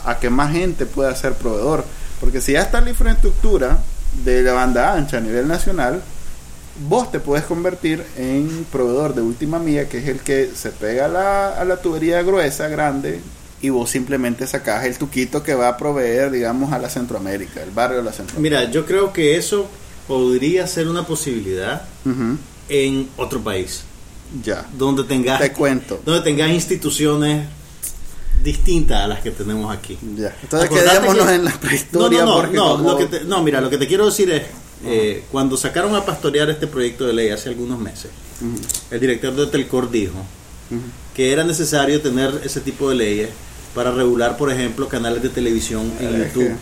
[0.05, 1.85] a, a que más gente pueda ser proveedor.
[2.19, 3.77] Porque si ya está la infraestructura
[4.25, 6.01] de la banda ancha a nivel nacional,
[6.87, 11.05] vos te puedes convertir en proveedor de última milla, que es el que se pega
[11.05, 13.19] a la, a la tubería gruesa, grande,
[13.61, 17.71] y vos simplemente sacás el tuquito que va a proveer, digamos, a la Centroamérica, el
[17.71, 18.59] barrio de la Centroamérica.
[18.61, 19.67] Mira, yo creo que eso
[20.07, 21.81] podría ser una posibilidad
[22.69, 23.83] en otro país,
[24.43, 25.99] Ya, donde tengas, te cuento.
[26.05, 27.45] donde tengas instituciones
[28.43, 29.97] distintas a las que tenemos aquí.
[30.15, 30.33] Ya.
[30.41, 33.05] Entonces Acordate quedémonos que- en la prehistoria No, no, no, porque no, como- lo que
[33.07, 34.43] te- no, mira, lo que te quiero decir es,
[34.85, 38.11] eh, cuando sacaron a pastorear este proyecto de ley hace algunos meses,
[38.91, 40.25] el director de Telcor dijo
[41.15, 43.29] que era necesario tener ese tipo de leyes
[43.75, 46.55] para regular, por ejemplo, canales de televisión en YouTube.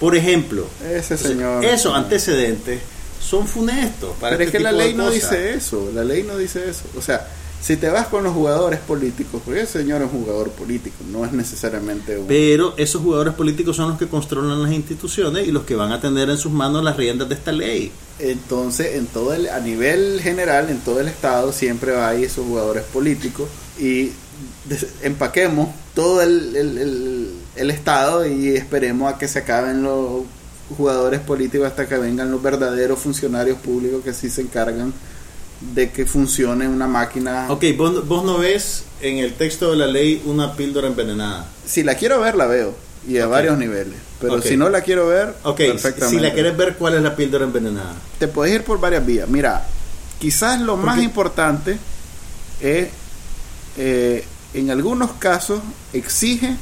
[0.00, 1.64] Por ejemplo, Ese señor.
[1.64, 2.80] esos antecedentes
[3.20, 6.36] son funestos para Pero es este que la ley no dice eso, la ley no
[6.38, 6.84] dice eso.
[6.96, 7.26] O sea,
[7.60, 11.24] si te vas con los jugadores políticos, porque ese señor es un jugador político, no
[11.24, 12.26] es necesariamente un...
[12.26, 16.00] Pero esos jugadores políticos son los que controlan las instituciones y los que van a
[16.00, 17.90] tener en sus manos las riendas de esta ley.
[18.20, 22.84] Entonces, en todo el, a nivel general, en todo el estado, siempre hay esos jugadores
[22.84, 23.48] políticos
[23.78, 24.10] y
[24.68, 30.22] des- empaquemos todo el, el- el- el estado y esperemos a que se acaben los
[30.76, 34.92] jugadores políticos hasta que vengan los verdaderos funcionarios públicos que sí se encargan
[35.60, 37.46] de que funcione una máquina.
[37.50, 41.46] Ok, vos, vos no ves en el texto de la ley una píldora envenenada.
[41.66, 42.74] Si la quiero ver, la veo
[43.06, 43.94] y a varios niveles.
[44.20, 46.16] Pero si no la quiero ver, Ok, perfectamente.
[46.16, 47.94] si la quieres ver, ¿cuál es la píldora envenenada?
[48.18, 49.28] te puedes ir por varias vías.
[49.28, 49.64] Mira,
[50.18, 51.78] quizás lo más importante
[52.60, 52.88] es,
[53.76, 55.60] eh, en algunos casos,
[55.92, 56.56] exige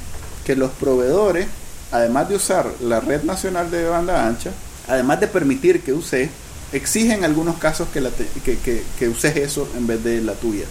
[0.45, 1.47] que los proveedores,
[1.93, 4.51] además de usar la red nacional de banda ancha,
[4.89, 6.29] además de permitir que use,
[6.77, 10.65] exige en algunos casos que, la te- que, uses eso en vez de la tuya.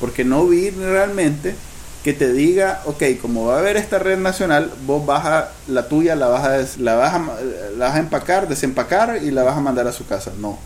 [0.00, 1.54] Porque no vi realmente
[2.04, 5.88] que te diga, ok, como va a haber esta red nacional, vos vas a, la
[5.88, 7.18] tuya la vas a, la vas a,
[7.76, 10.32] la vas a empacar, desempacar y la vas a mandar a su casa.
[10.38, 10.58] No.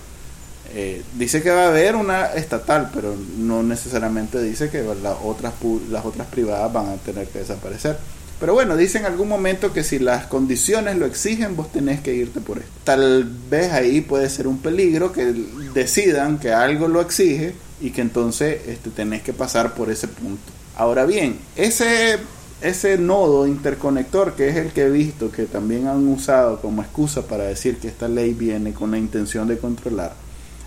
[0.74, 5.54] Eh, dice que va a haber una estatal, pero no necesariamente dice que las otras,
[5.90, 7.98] las otras privadas van a tener que desaparecer.
[8.42, 12.12] Pero bueno, dice en algún momento que si las condiciones lo exigen, vos tenés que
[12.12, 12.72] irte por esto.
[12.82, 15.32] Tal vez ahí puede ser un peligro que
[15.72, 20.42] decidan que algo lo exige y que entonces este, tenés que pasar por ese punto.
[20.74, 22.18] Ahora bien, ese,
[22.62, 27.22] ese nodo interconector que es el que he visto que también han usado como excusa
[27.28, 30.14] para decir que esta ley viene con la intención de controlar,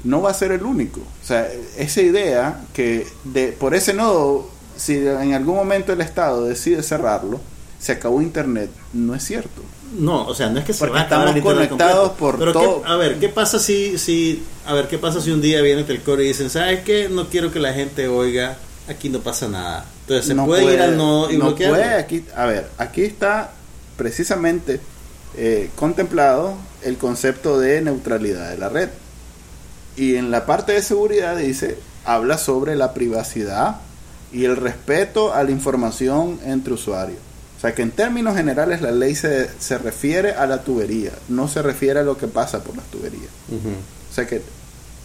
[0.06, 1.02] no va a ser el único.
[1.02, 1.46] O sea,
[1.78, 7.42] esa idea que de, por ese nodo, si en algún momento el Estado decide cerrarlo,
[7.86, 9.62] se acabó internet, no es cierto.
[10.00, 12.10] No, o sea, no es que se Porque va a acabar el estamos internet conectados
[12.14, 12.20] completo.
[12.20, 12.82] por Pero todo.
[12.82, 15.84] ¿qué- a ver, ¿qué pasa si, si, a ver, qué pasa si un día viene
[15.84, 17.08] Telcor y dicen, ¿sabes qué?
[17.10, 18.58] No quiero que la gente oiga,
[18.90, 19.86] aquí no pasa nada.
[20.02, 21.78] Entonces se No puede, ir al nodo y no bloquearlo.
[21.78, 23.52] puede aquí, a ver, aquí está
[23.98, 24.80] precisamente
[25.38, 28.90] eh, contemplado el concepto de neutralidad de la red.
[29.96, 33.78] Y en la parte de seguridad dice, habla sobre la privacidad
[34.34, 37.20] y el respeto a la información entre usuarios.
[37.58, 41.48] O sea que en términos generales la ley se, se refiere a la tubería, no
[41.48, 43.30] se refiere a lo que pasa por las tuberías.
[44.12, 44.42] O sea que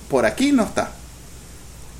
[0.09, 0.90] por aquí no está.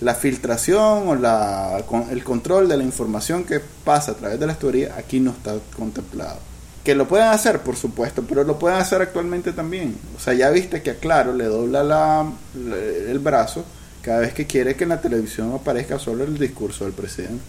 [0.01, 4.46] La filtración o la, con- el control de la información que pasa a través de
[4.46, 6.38] las tuberías aquí no está contemplado.
[6.82, 9.94] Que lo pueden hacer, por supuesto, pero lo pueden hacer actualmente también.
[10.16, 13.62] O sea, ya viste que a Claro le dobla la, el brazo
[14.01, 17.42] cada vez que quiere que en la televisión aparezca solo el discurso del presidente.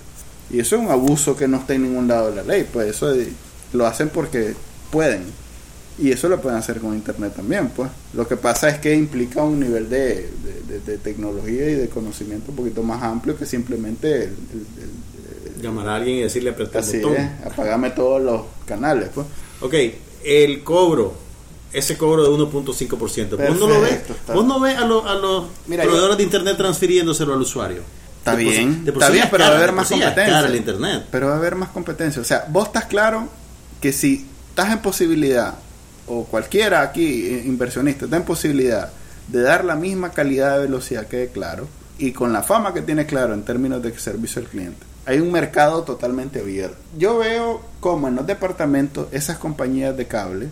[0.52, 2.68] Y eso es un abuso que no está en ningún lado de la ley.
[2.72, 3.14] Pues eso
[3.74, 4.54] lo hacen porque
[4.91, 5.24] pueden.
[5.99, 7.89] Y eso lo pueden hacer con internet también, pues.
[8.14, 11.89] Lo que pasa es que implica un nivel de, de- de- de tecnología y de
[11.89, 14.34] conocimiento un poquito más amplio que simplemente el, el-
[15.56, 17.18] el- Llamar a alguien y decirle apretar el así botón.
[17.18, 19.28] es, apagame todos los canales, pues.
[19.62, 19.76] Ok,
[20.24, 21.14] el cobro,
[21.72, 23.38] ese cobro de 1.5%.
[23.47, 23.99] ¿Vos no lo ves?
[24.34, 27.82] ¿Vos no ves a, los- a los Mira, proveedores yo- de internet transfiriéndoselo al usuario?
[28.22, 29.76] Está De por bien, de por está sí bien, pero cara, va a haber de
[29.76, 30.39] más competencia.
[30.39, 31.05] el internet.
[31.09, 32.22] Pero va a haber más competencia.
[32.22, 33.28] O sea, vos estás claro
[33.82, 35.55] que si estás en posibilidad,
[36.05, 38.91] o cualquiera aquí, eh, inversionista, está en posibilidad
[39.28, 41.67] de dar la misma calidad de velocidad que Claro,
[41.97, 45.32] y con la fama que tiene Claro en términos de servicio al cliente, hay un
[45.32, 46.78] mercado totalmente abierto.
[46.99, 50.49] Yo veo como en los departamentos esas compañías de cable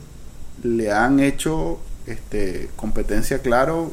[0.64, 3.92] le han hecho este, competencia Claro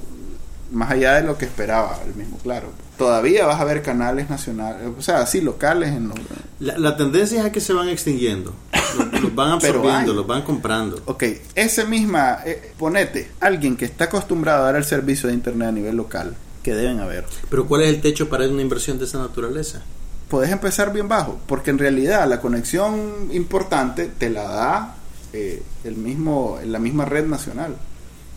[0.70, 2.68] más allá de lo que esperaba el mismo Claro.
[2.96, 6.18] Todavía vas a ver canales nacionales, o sea, sí, locales en los...
[6.60, 8.54] La, la tendencia es a que se van extinguiendo.
[8.96, 11.02] Los, los van absorbiendo, los van comprando.
[11.04, 15.68] Ok, ese misma, eh, ponete, alguien que está acostumbrado a dar el servicio de internet
[15.68, 17.26] a nivel local, que deben haber.
[17.50, 19.82] Pero ¿cuál es el techo para una inversión de esa naturaleza?
[20.28, 24.96] Puedes empezar bien bajo, porque en realidad la conexión importante te la da
[25.32, 27.76] eh, el mismo, la misma red nacional.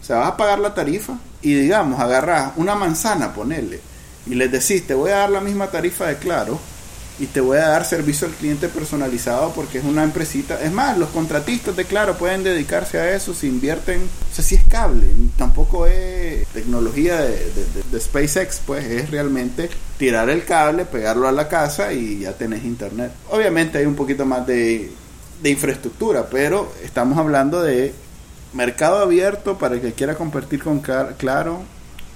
[0.10, 3.80] Sea, vas a pagar la tarifa y digamos, agarras una manzana, ponele,
[4.26, 6.60] y les decís, te voy a dar la misma tarifa de Claro
[7.20, 10.60] y te voy a dar servicio al cliente personalizado porque es una empresita.
[10.64, 14.01] Es más, los contratistas de Claro pueden dedicarse a eso si invierten.
[14.32, 15.05] O sea, si es cable,
[15.38, 17.51] tampoco es tecnología de-
[17.91, 22.64] de SpaceX, pues es realmente tirar el cable, pegarlo a la casa y ya tenés
[22.64, 23.12] internet.
[23.30, 24.89] Obviamente hay un poquito más de,
[25.43, 27.93] de infraestructura, pero estamos hablando de
[28.54, 30.80] mercado abierto para el que quiera competir con
[31.18, 31.62] Claro,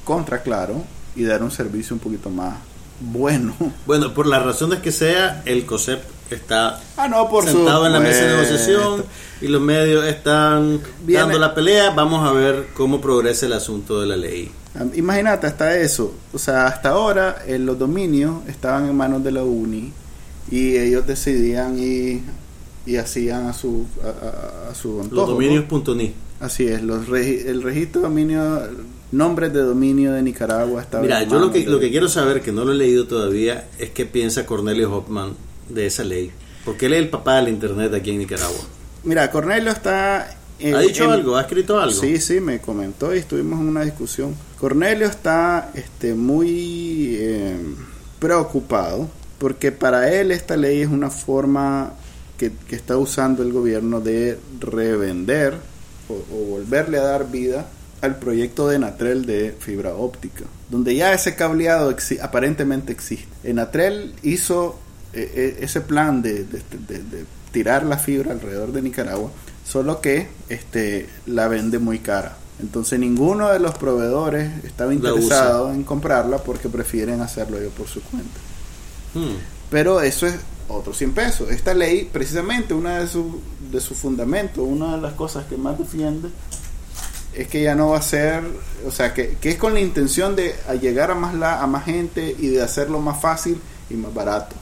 [0.04, 0.84] contra Claro
[1.16, 2.56] y dar un servicio un poquito más
[3.00, 3.56] bueno.
[3.86, 8.00] Bueno, por las razones que sea, el COSEP está Ah, no, por sentado en la
[8.00, 9.04] mesa de negociación
[9.42, 11.92] y los medios están Viene- dando la pelea.
[11.92, 14.52] Vamos a ver cómo progresa el asunto de la ley.
[14.96, 16.14] Imagínate, hasta eso.
[16.34, 19.92] O sea, hasta ahora eh, los dominios estaban en manos de la UNI
[20.50, 22.24] y ellos decidían y,
[22.86, 26.14] y hacían a su, a, a- su Los antojo, dominios.ni.
[26.44, 28.62] Así es, los regi- el registro de dominio,
[29.12, 32.52] nombres de dominio de Nicaragua estaba Mira, yo lo que, lo que quiero saber, que
[32.52, 35.36] no lo he leído todavía, es qué piensa Cornelio Hoffman
[35.70, 36.32] de esa ley.
[36.66, 38.60] Porque él es el papá del internet aquí en Nicaragua.
[39.06, 40.36] Mira, Cornelio está...
[40.60, 41.38] eh, ¿Ha dicho en- algo?
[41.38, 41.94] ¿Ha escrito algo?
[42.02, 44.36] Sí, sí, me comentó y estuvimos en una discusión.
[44.60, 47.56] Cornelio está este, muy eh,
[48.20, 51.94] preocupado porque para él esta ley es una forma
[52.38, 55.56] que, que está usando el gobierno de revender
[56.14, 57.66] o, o volverle a dar vida
[58.02, 63.28] al proyecto de Enatrel de fibra óptica, donde ya ese cableado exi- aparentemente existe.
[63.44, 64.78] Enatrel hizo
[65.14, 69.30] eh, eh, ese plan de, de- de- de tirar la fibra alrededor de Nicaragua,
[69.66, 72.38] solo que este, la vende muy cara.
[72.62, 78.02] Entonces ninguno de los proveedores estaba interesado en comprarla porque prefieren hacerlo ellos por su
[78.02, 78.40] cuenta.
[79.14, 79.38] Hmm.
[79.70, 80.36] Pero eso es
[80.68, 81.52] otros 100 pesos.
[81.52, 83.26] Esta ley, precisamente, una de sus
[83.72, 86.30] de su fundamentos, una de las cosas que más defiende,
[87.34, 88.44] es que ya no va a ser,
[88.86, 91.86] o sea, que, que es con la intención de llegar a más, la, a más
[91.86, 93.60] gente y de hacerlo más fácil
[93.90, 94.56] y más barato.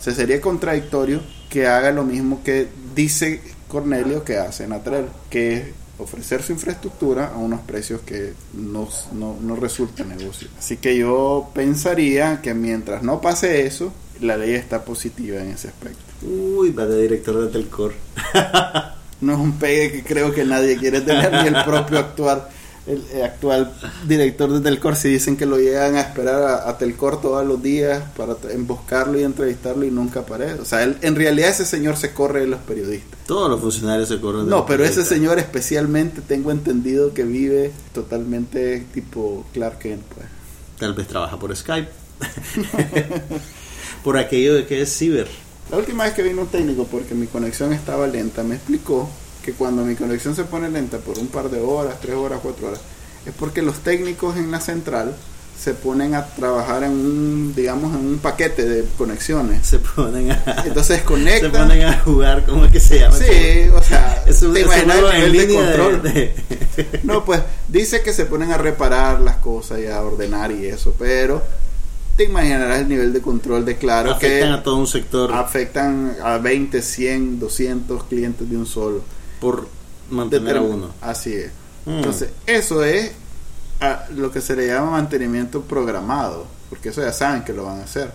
[0.00, 1.20] O sea, sería contradictorio
[1.50, 5.64] que haga lo mismo que dice Cornelio que hace Natrel, que es
[5.98, 10.48] ofrecer su infraestructura a unos precios que no, no, no resulta negocio.
[10.58, 15.68] Así que yo pensaría que mientras no pase eso, la ley está positiva en ese
[15.68, 16.00] aspecto.
[16.22, 17.92] Uy, va de director de Telcor.
[19.20, 22.50] No es un pegue que creo que nadie quiere tener ni el propio actuar
[22.86, 23.72] el, el actual
[24.06, 27.62] director de Telcor, si dicen que lo llegan a esperar a, a Telcor todos los
[27.62, 30.60] días para emboscarlo y entrevistarlo y nunca aparece.
[30.60, 33.18] O sea, él- en realidad ese señor se corre de los periodistas.
[33.26, 37.22] Todos los funcionarios se corren de No, los pero ese señor especialmente tengo entendido que
[37.24, 40.26] vive totalmente tipo Clark Kent, pues.
[40.78, 41.88] Tal vez trabaja por Skype.
[44.04, 45.26] por aquello de que es ciber.
[45.70, 49.08] La última vez que vino un técnico porque mi conexión estaba lenta, me explicó
[49.42, 52.68] que cuando mi conexión se pone lenta por un par de horas, tres horas, cuatro
[52.68, 52.80] horas,
[53.26, 55.16] es porque los técnicos en la central
[55.58, 59.66] se ponen a trabajar en un, digamos, en un paquete de conexiones.
[59.66, 61.52] Se ponen a, Entonces se conectan.
[61.52, 63.16] ponen a jugar, ¿cómo es que se llama?
[63.16, 66.02] Sí, o sea, es un, te imaginas el nivel de control.
[66.02, 66.34] de-
[67.04, 70.94] No, pues dice que se ponen a reparar las cosas y a ordenar y eso,
[70.98, 71.42] pero
[72.16, 76.16] te imaginarás el nivel de control de claro afectan que a todo un sector afectan
[76.22, 79.02] a 20, 100, 200 clientes de un solo.
[79.40, 79.66] por
[80.10, 80.90] mantener a uno.
[81.00, 81.50] Así es.
[81.86, 81.90] Mm.
[81.98, 83.12] Entonces, eso es
[83.80, 87.80] ah, lo que se le llama mantenimiento programado, porque eso ya saben que lo van
[87.80, 88.10] a hacer.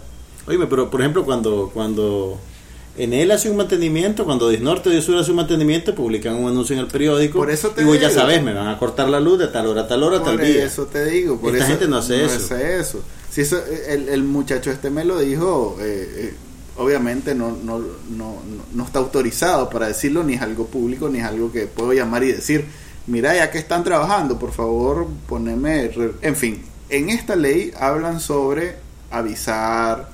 [0.48, 2.40] Oye, pero por ejemplo, cuando cuando
[2.98, 6.74] en él hace un mantenimiento, cuando Disnorte de Sur hace un mantenimiento, publican un anuncio
[6.76, 7.38] en el periódico.
[7.38, 8.20] Por eso te y vos ya digo.
[8.22, 10.46] sabes, me van a cortar la luz de tal hora a tal hora, tal Por
[10.46, 10.66] día.
[10.66, 12.56] eso te digo, por Esta eso gente no hace eso.
[12.56, 13.04] eso.
[13.32, 16.34] Si eso el, el muchacho este me lo dijo, eh, eh,
[16.78, 17.80] obviamente no, no,
[18.10, 18.36] no,
[18.74, 22.24] no, está autorizado para decirlo, ni es algo público, ni es algo que puedo llamar
[22.24, 22.66] y decir,
[23.08, 25.90] mira, ya que están trabajando, por favor, poneme...
[25.90, 26.14] re-".
[26.22, 28.76] En fin, en esta ley hablan sobre
[29.12, 30.10] avisar,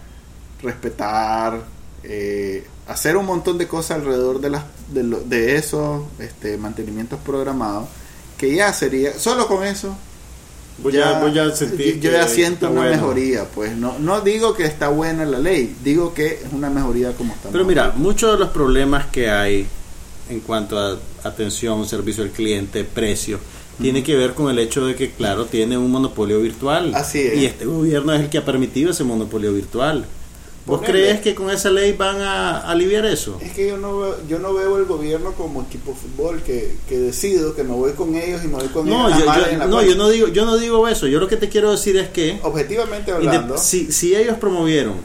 [0.62, 1.62] respetar,
[2.04, 4.64] eh, hacer un montón de cosas alrededor de, las,
[4.94, 7.88] de, lo- de esos este, mantenimientos programados,
[8.38, 9.96] que ya sería, solo con eso,
[10.78, 12.96] Vos ya, vos ya sentís yo que ya siento una bueno.
[12.98, 17.14] mejoría, pues no, no digo que está buena la ley, digo que es una mejoría
[17.14, 17.50] como está.
[17.50, 19.66] Pero mira, muchos de los problemas que hay
[20.30, 23.40] en cuanto a atención, servicio al cliente, precio,
[23.82, 26.94] tiene que ver con el hecho de que, claro, tiene un monopolio virtual.
[26.96, 27.38] Así es.
[27.38, 30.06] Y este gobierno es el que ha permitido ese monopolio virtual.
[30.66, 33.38] ¿Vos crees que con esa ley van a aliviar eso?
[33.40, 36.76] Es que yo no veo, yo no veo el gobierno como equipo de fútbol que,
[36.90, 39.20] que decido que me voy con ellos y me voy con No, ellos.
[39.20, 39.92] yo, madre yo- en la no, cuenta.
[39.92, 41.06] yo no digo, yo no digo eso.
[41.06, 44.96] Yo lo que te quiero decir es que Objetivamente hablando, si, si ellos promovieron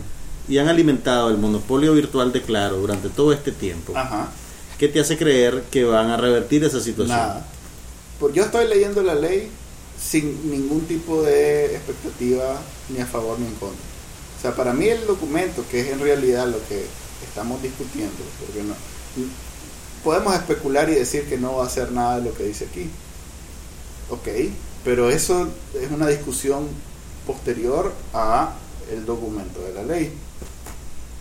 [0.49, 4.31] y han alimentado el monopolio virtual de Claro durante todo este tiempo, ajá,
[4.78, 7.19] ¿qué te hace creer que van a revertir esa situación?
[7.19, 7.47] nada.
[8.19, 9.49] Pues yo estoy leyendo la ley
[10.03, 12.59] sin ningún tipo de expectativa
[12.89, 13.90] ni a favor ni en contra.
[14.41, 16.83] O sea, para mí el documento, que es en realidad lo que
[17.29, 18.75] estamos discutiendo, porque no
[20.03, 22.89] podemos especular y decir que no va a hacer nada de lo que dice aquí.
[24.09, 24.29] Ok,
[24.83, 26.67] pero eso es una discusión
[27.27, 28.55] posterior a
[28.91, 30.11] el documento de la ley.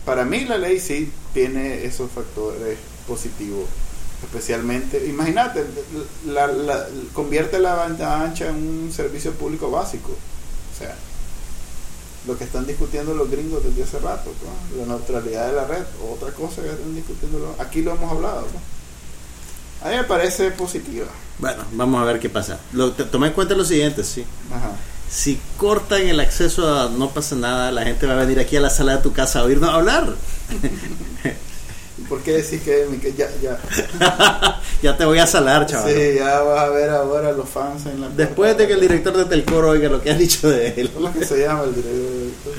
[0.05, 3.65] Para mí la ley sí tiene esos factores positivos,
[4.23, 5.65] especialmente, imagínate,
[6.25, 10.11] la, convierte la banda ancha en un servicio público básico.
[10.11, 10.95] O sea,
[12.29, 14.81] lo que están discutiendo los gringos desde hace rato, ¿no?
[14.81, 15.83] la neutralidad de la red,
[16.13, 18.41] otra cosa que están discutiendo, los- aquí lo hemos hablado.
[18.41, 19.87] ¿no?
[19.87, 21.07] A mí me parece positiva.
[21.39, 22.59] Bueno, vamos a ver qué pasa.
[22.73, 24.25] Lo, toma en cuenta lo siguiente, sí.
[24.53, 24.71] Ajá.
[25.09, 28.61] Si cortan el acceso a no pasa nada, la gente va a venir aquí a
[28.61, 30.13] la sala de tu casa a oírnos hablar.
[32.09, 33.59] ¿Y por qué decís que, ya, ya,
[34.81, 35.93] ya te voy a salar, chaval.
[35.93, 39.15] sí, ya vas a ver ahora los fans en la Después de que el director
[39.15, 40.91] de Telcor oiga lo que has dicho de él.
[40.95, 42.53] Es lo que se llama el director.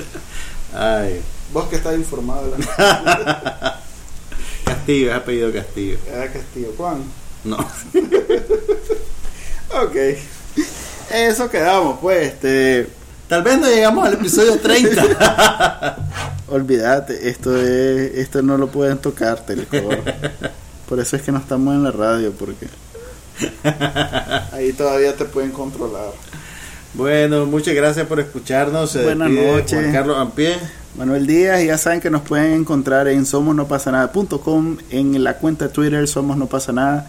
[0.72, 1.20] Ay,
[1.52, 3.80] Vos que estás informado de la
[4.64, 5.98] Castillo, es apellido Castillo.
[6.14, 7.02] Ah, Castillo Juan.
[7.42, 7.56] No.
[9.72, 9.96] Ok.
[11.12, 12.34] Eso quedamos, pues.
[12.34, 12.88] Este,
[13.30, 15.96] Tal vez no llegamos al episodio 30.
[16.48, 19.98] olvídate, esto es, esto no lo pueden tocar, Telecor.
[20.88, 22.66] Por eso es que no estamos en la radio, porque
[24.52, 26.10] ahí todavía te pueden controlar.
[26.94, 28.90] bueno, muchas gracias por escucharnos.
[28.90, 29.78] Se Buenas noches.
[29.78, 30.56] Juan Carlos Ampie.
[30.96, 35.72] Manuel Díaz, y ya saben que nos pueden encontrar en somosnopasanada.com, en la cuenta de
[35.72, 37.08] Twitter Somos No Pasa Nada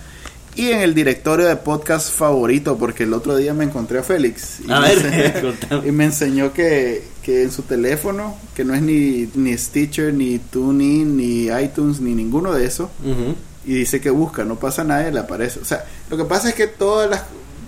[0.55, 4.59] y en el directorio de podcast favorito, porque el otro día me encontré a Félix
[4.67, 8.73] y, A me, ver, enseñó, y me enseñó que, que en su teléfono, que no
[8.73, 13.35] es ni, ni Stitcher, ni TuneIn, ni iTunes, ni ninguno de Ujú.
[13.65, 15.59] y dice que busca, no pasa nada y le aparece.
[15.59, 17.21] O sea, lo que pasa es que todas las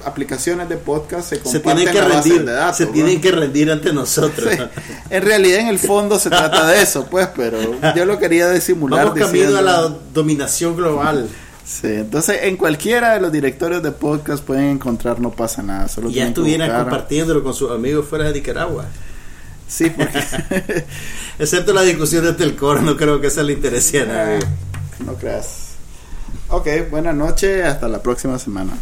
[0.06, 2.92] aplicaciones de podcast se Se comparten tienen que rendir, de datos, se ¿no?
[2.92, 4.50] tienen que rendir ante nosotros.
[4.54, 4.60] Sí.
[5.10, 7.58] En realidad, en el fondo se trata de eso, pues, pero
[7.96, 9.06] yo lo quería disimular.
[9.06, 11.30] Vamos camino diciendo- a la dominación global.
[11.66, 15.88] Sí, entonces en cualquiera de los directorios de podcast pueden encontrar No pasa nada.
[15.88, 18.86] Solo ya estuvieran compartiéndolo con sus amigos fuera de Nicaragua.
[19.68, 20.20] Sí, porque
[21.40, 24.40] Excepto la discusión de Telcor, no creo que esa le interese a nadie.
[25.06, 25.70] no creas.
[26.50, 28.74] Ok, buenas noches, hasta la próxima semana.